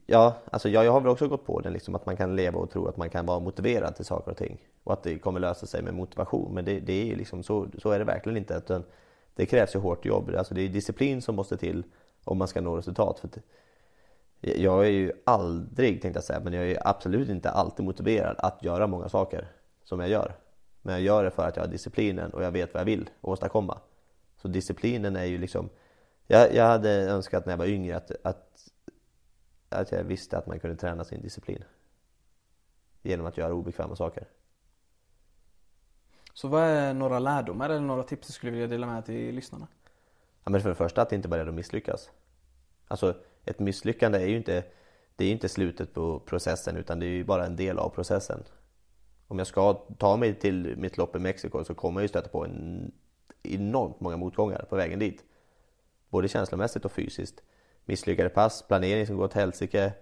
[0.06, 2.58] ja, alltså jag, jag har väl också gått på den liksom att man kan leva
[2.58, 4.58] och tro att man kan vara motiverad till saker och ting.
[4.84, 6.54] Och att det kommer lösa sig med motivation.
[6.54, 8.54] Men det, det är liksom så, så är det verkligen inte.
[8.54, 8.84] Utan
[9.34, 10.30] det krävs ju hårt jobb.
[10.38, 11.84] Alltså det är disciplin som måste till
[12.24, 13.18] om man ska nå resultat.
[13.18, 13.28] För
[14.46, 18.62] jag är ju aldrig, tänkte jag säga, men jag är absolut inte alltid motiverad att
[18.62, 19.48] göra många saker
[19.84, 20.36] som jag gör.
[20.82, 23.10] Men jag gör det för att jag har disciplinen och jag vet vad jag vill
[23.20, 23.80] åstadkomma.
[24.36, 25.70] Så disciplinen är ju liksom
[26.26, 28.70] Jag, jag hade önskat när jag var yngre att, att,
[29.68, 31.64] att jag visste att man kunde träna sin disciplin.
[33.02, 34.28] Genom att göra obekväma saker.
[36.34, 39.68] Så vad är några lärdomar eller några tips du skulle vilja dela med till lyssnarna?
[40.44, 42.10] Ja, men för det första att inte vara rädd att misslyckas.
[42.88, 43.14] Alltså
[43.44, 44.64] ett misslyckande är ju inte,
[45.16, 48.42] det är inte slutet på processen utan det är ju bara en del av processen.
[49.28, 52.28] Om jag ska ta mig till mitt lopp i Mexiko så kommer jag ju stöta
[52.28, 52.92] på en
[53.42, 55.24] enormt många motgångar på vägen dit.
[56.08, 57.42] Både känslomässigt och fysiskt.
[57.84, 59.92] Misslyckade pass, planering som går åt helsike,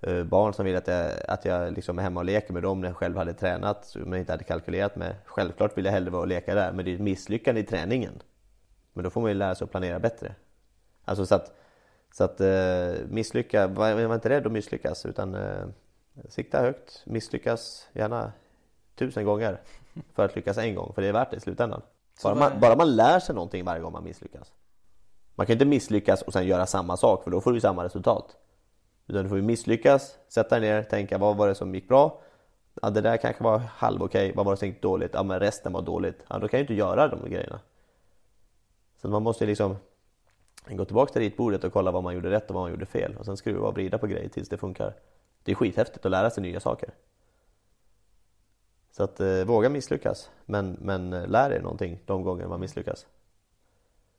[0.00, 2.80] eh, barn som vill att jag, att jag liksom är hemma och leker med dem
[2.80, 5.16] när jag själv hade tränat men inte hade kalkylerat med.
[5.24, 8.22] Självklart vill jag hellre vara och leka där men det är ett misslyckande i träningen.
[8.92, 10.34] Men då får man ju lära sig att planera bättre.
[11.04, 11.54] Alltså så att
[12.16, 15.66] så att eh, misslycka, var, var inte rädd att misslyckas utan eh,
[16.28, 18.32] sikta högt, misslyckas gärna
[18.94, 19.60] tusen gånger
[20.14, 21.82] för att lyckas en gång, för det är värt det i slutändan.
[22.22, 24.52] Bara man, bara man lär sig någonting varje gång man misslyckas.
[25.34, 28.36] Man kan inte misslyckas och sen göra samma sak för då får du samma resultat.
[29.06, 32.20] Utan du får ju misslyckas, sätta dig ner, tänka vad var det som gick bra?
[32.82, 35.10] Ja, det där kanske var halv okej, vad var det som gick dåligt?
[35.14, 36.24] Ja, men resten var dåligt.
[36.28, 37.60] Ja, då kan jag ju inte göra de grejerna.
[39.02, 39.76] Så man måste liksom
[40.68, 43.16] Gå tillbaka till ritbordet och kolla vad man gjorde rätt och vad man gjorde fel
[43.16, 44.94] och sen skruva och vrida på grejer tills det funkar.
[45.42, 46.90] Det är skithäftigt att lära sig nya saker.
[48.90, 53.06] Så att eh, våga misslyckas, men, men eh, lär er någonting de gånger man misslyckas.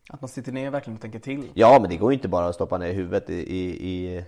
[0.09, 1.49] Att man sitter ner och verkligen tänker till.
[1.53, 3.43] Ja, men det går ju inte bara att stoppa ner huvudet i,
[3.89, 4.23] i,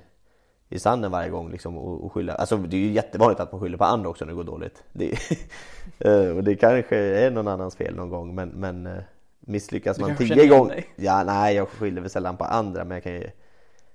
[0.70, 2.34] i sanden varje gång liksom och, och skylla.
[2.34, 4.84] Alltså det är ju jättevanligt att man skyller på andra också när det går dåligt.
[4.93, 5.11] Det,
[5.99, 9.03] eh, och det kanske är någon annans fel någon gång, men, men eh,
[9.47, 10.85] Misslyckas man tio gånger...
[10.95, 13.19] Ja, nej, jag skyller väl sällan på andra men jag kan ju...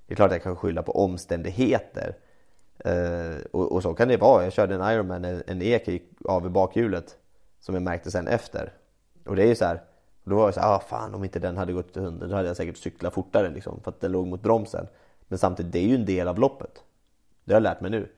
[0.07, 2.17] Det är klart att jag kan skylla på omständigheter.
[2.87, 4.45] Uh, och, och, så kan det vara.
[4.45, 7.17] Jag körde en Ironman, en, en ek gick av i bakhjulet.
[7.61, 8.73] Som jag märkte sen efter.
[9.25, 9.83] Och det är ju så här.
[10.25, 12.37] Då var jag så här, ah, fan om inte den hade gått till hunden då
[12.37, 13.81] hade jag säkert cyklat fortare liksom.
[13.85, 14.87] För att den låg mot bromsen.
[15.29, 16.83] Men samtidigt, det är ju en del av loppet.
[17.45, 18.09] Det har jag lärt mig nu.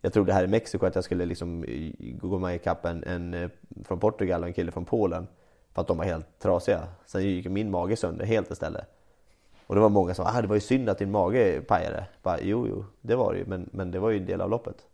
[0.00, 3.34] Jag trodde här i Mexiko att jag skulle liksom i- gå med ikapp en, en
[3.34, 3.50] eh,
[3.84, 5.26] från Portugal och en kille från Polen.
[5.76, 6.88] För att de var helt trasiga.
[7.06, 8.84] Sen gick min mage sönder helt istället.
[9.66, 12.06] Och det var många som sa ah, det var ju synd att din mage pajade.
[12.22, 13.44] Bara, jo, jo, det var det ju.
[13.46, 14.86] Men, men det var ju en del av loppet.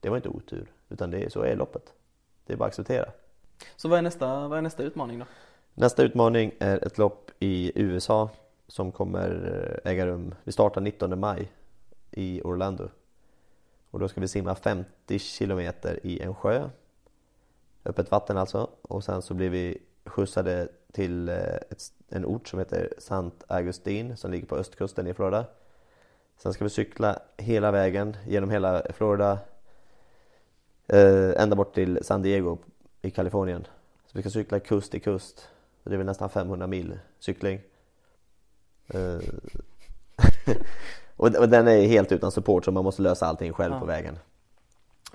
[0.00, 0.72] Det var inte otur.
[0.88, 1.92] Utan det, så är loppet.
[2.46, 3.08] Det är bara att acceptera.
[3.76, 5.24] Så vad är nästa, vad är nästa utmaning då?
[5.74, 8.30] Nästa utmaning är ett lopp i USA
[8.68, 10.34] som kommer eh, äga rum.
[10.44, 11.52] Vi startar 19 maj
[12.10, 12.88] i Orlando.
[13.90, 16.70] Och då ska vi simma 50 kilometer i en sjö.
[17.86, 18.70] Öppet vatten alltså.
[18.82, 24.16] Och sen så blir vi skjutsade till eh, ett, en ort som heter Sant Agustin
[24.16, 25.44] som ligger på östkusten i Florida.
[26.36, 29.38] Sen ska vi cykla hela vägen genom hela Florida
[30.86, 32.58] eh, ända bort till San Diego
[33.02, 33.66] i Kalifornien.
[34.06, 35.48] Så vi ska cykla kust till kust.
[35.82, 37.60] Det är väl nästan 500 mil cykling.
[38.88, 39.18] Eh,
[41.16, 43.80] och, och den är helt utan support så man måste lösa allting själv Ja.
[43.80, 44.18] på vägen.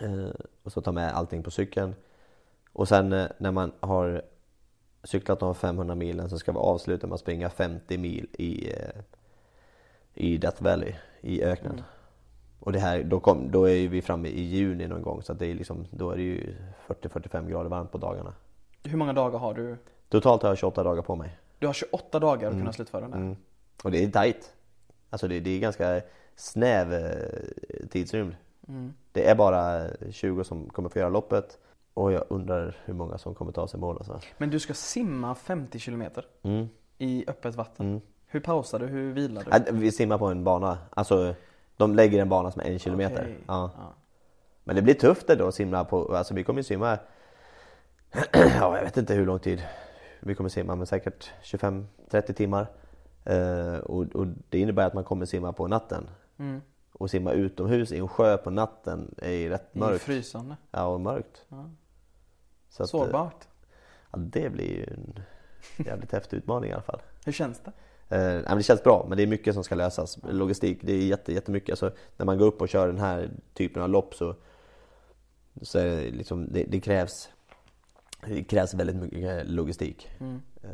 [0.01, 0.29] Eh,
[0.63, 1.95] och så ta med allting på cykeln.
[2.73, 4.21] Och sen eh, när man har
[5.03, 9.01] cyklat de 500 milen så ska vi avsluta med att springa 50 mil i, eh,
[10.13, 11.73] i Death Valley, i öknen.
[11.73, 11.83] Mm.
[12.59, 15.39] Och det här, då, kom, då är vi framme i juni någon gång så att
[15.39, 16.55] det är liksom, då är det ju
[16.87, 18.33] 40-45 grader varmt på dagarna.
[18.83, 19.77] Hur många dagar har du?
[20.09, 21.37] Totalt har jag 28 dagar på mig.
[21.59, 23.19] Du har 28 dagar att kunna slutföra den här.
[23.19, 23.35] Mm.
[23.83, 24.53] Och det är tight.
[25.09, 26.01] Alltså det, det är ganska
[26.35, 28.35] snäv eh, tidsrymd.
[28.67, 28.93] Mm.
[29.11, 31.59] Det är bara 20 som kommer få göra loppet.
[31.93, 34.19] Och jag undrar hur många som kommer ta sig mål alltså.
[34.37, 36.67] Men du ska simma 50 kilometer Mm.
[36.97, 37.87] i öppet vatten.
[37.89, 38.01] Mm.
[38.25, 38.85] Hur pausar du?
[38.87, 39.51] Hur vilar du?
[39.51, 40.77] Äh, Vi simmar på en bana.
[40.89, 41.35] Alltså
[41.77, 43.21] de lägger en bana som är en kilometer.
[43.21, 43.37] Okej.
[43.47, 43.71] Ja.
[43.77, 43.93] Ja.
[44.63, 46.97] Men det blir tufft det då att simma på, alltså vi kommer ju simma
[48.33, 49.63] Ja jag vet inte hur lång tid
[50.19, 52.67] vi kommer simma men säkert 25-30 timmar
[53.25, 56.61] eh, och, och det innebär att man kommer simma på natten Mm.
[56.93, 60.57] och simma utomhus i en sjö på natten är ju rätt mörkt frysande.
[60.71, 61.69] Ja och mörkt Ja.
[62.71, 63.47] Så att, eh, Sårbart.
[64.11, 65.19] Ja det blir ju en
[65.85, 67.71] jävligt häftig utmaning i alla fall Hur känns det?
[68.15, 70.17] Eh, det känns bra, men det är mycket som ska lösas.
[70.29, 71.69] Logistik, det är jätte, jättemycket.
[71.69, 74.35] Alltså, när man går upp och kör den här typen av lopp så,
[75.61, 77.29] så det, liksom, det, det krävs
[78.27, 80.09] det krävs väldigt mycket logistik.
[80.19, 80.41] Mm.
[80.63, 80.69] Eh,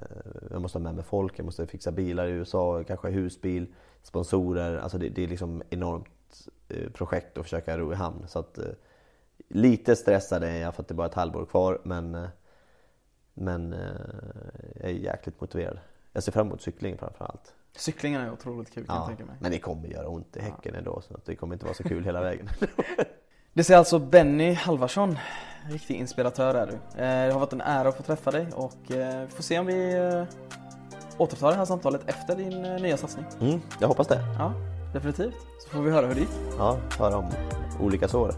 [0.51, 3.67] jag måste ha med mig folk, jag måste fixa bilar i USA, kanske husbil,
[4.03, 4.77] sponsorer.
[4.77, 8.25] Alltså det, det är liksom enormt eh, projekt att försöka ro i hamn.
[8.27, 8.59] Så att,
[9.47, 12.27] lite stressad är jag för att det bara är ett halvår kvar, men, eh,
[13.33, 13.79] men eh,
[14.75, 15.79] jag är jäkligt motiverad.
[16.13, 17.53] Jag ser fram emot cykling framförallt.
[17.77, 19.35] Cyklingen är otroligt kul kan jag Ja, tänka mig.
[19.39, 21.83] men det kommer göra ont i häcken ändå så att det kommer inte vara så
[21.83, 22.49] kul hela vägen.
[23.53, 25.17] Det säger alltså Benny Halvarsson.
[25.69, 26.73] Riktig inspiratör är du.
[26.73, 29.65] Eh, Det har varit en ära att få träffa dig och vi får se om
[29.65, 29.95] vi
[31.17, 33.25] återtar det här samtalet efter din nya satsning.
[33.41, 34.19] Mm, jag hoppas det.
[34.39, 34.53] Ja,
[34.93, 35.35] definitivt.
[35.59, 36.29] Så får vi höra hur det gick.
[36.57, 37.25] Ja, höra om
[37.79, 38.33] olika sår.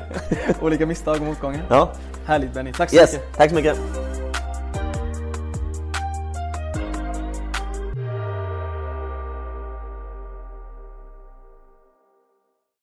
[0.62, 1.62] Olika misstag och motgångar.
[1.68, 1.92] Ja,
[2.26, 3.36] Härligt Benny, tack så yes, mycket.
[3.36, 3.76] tack så mycket.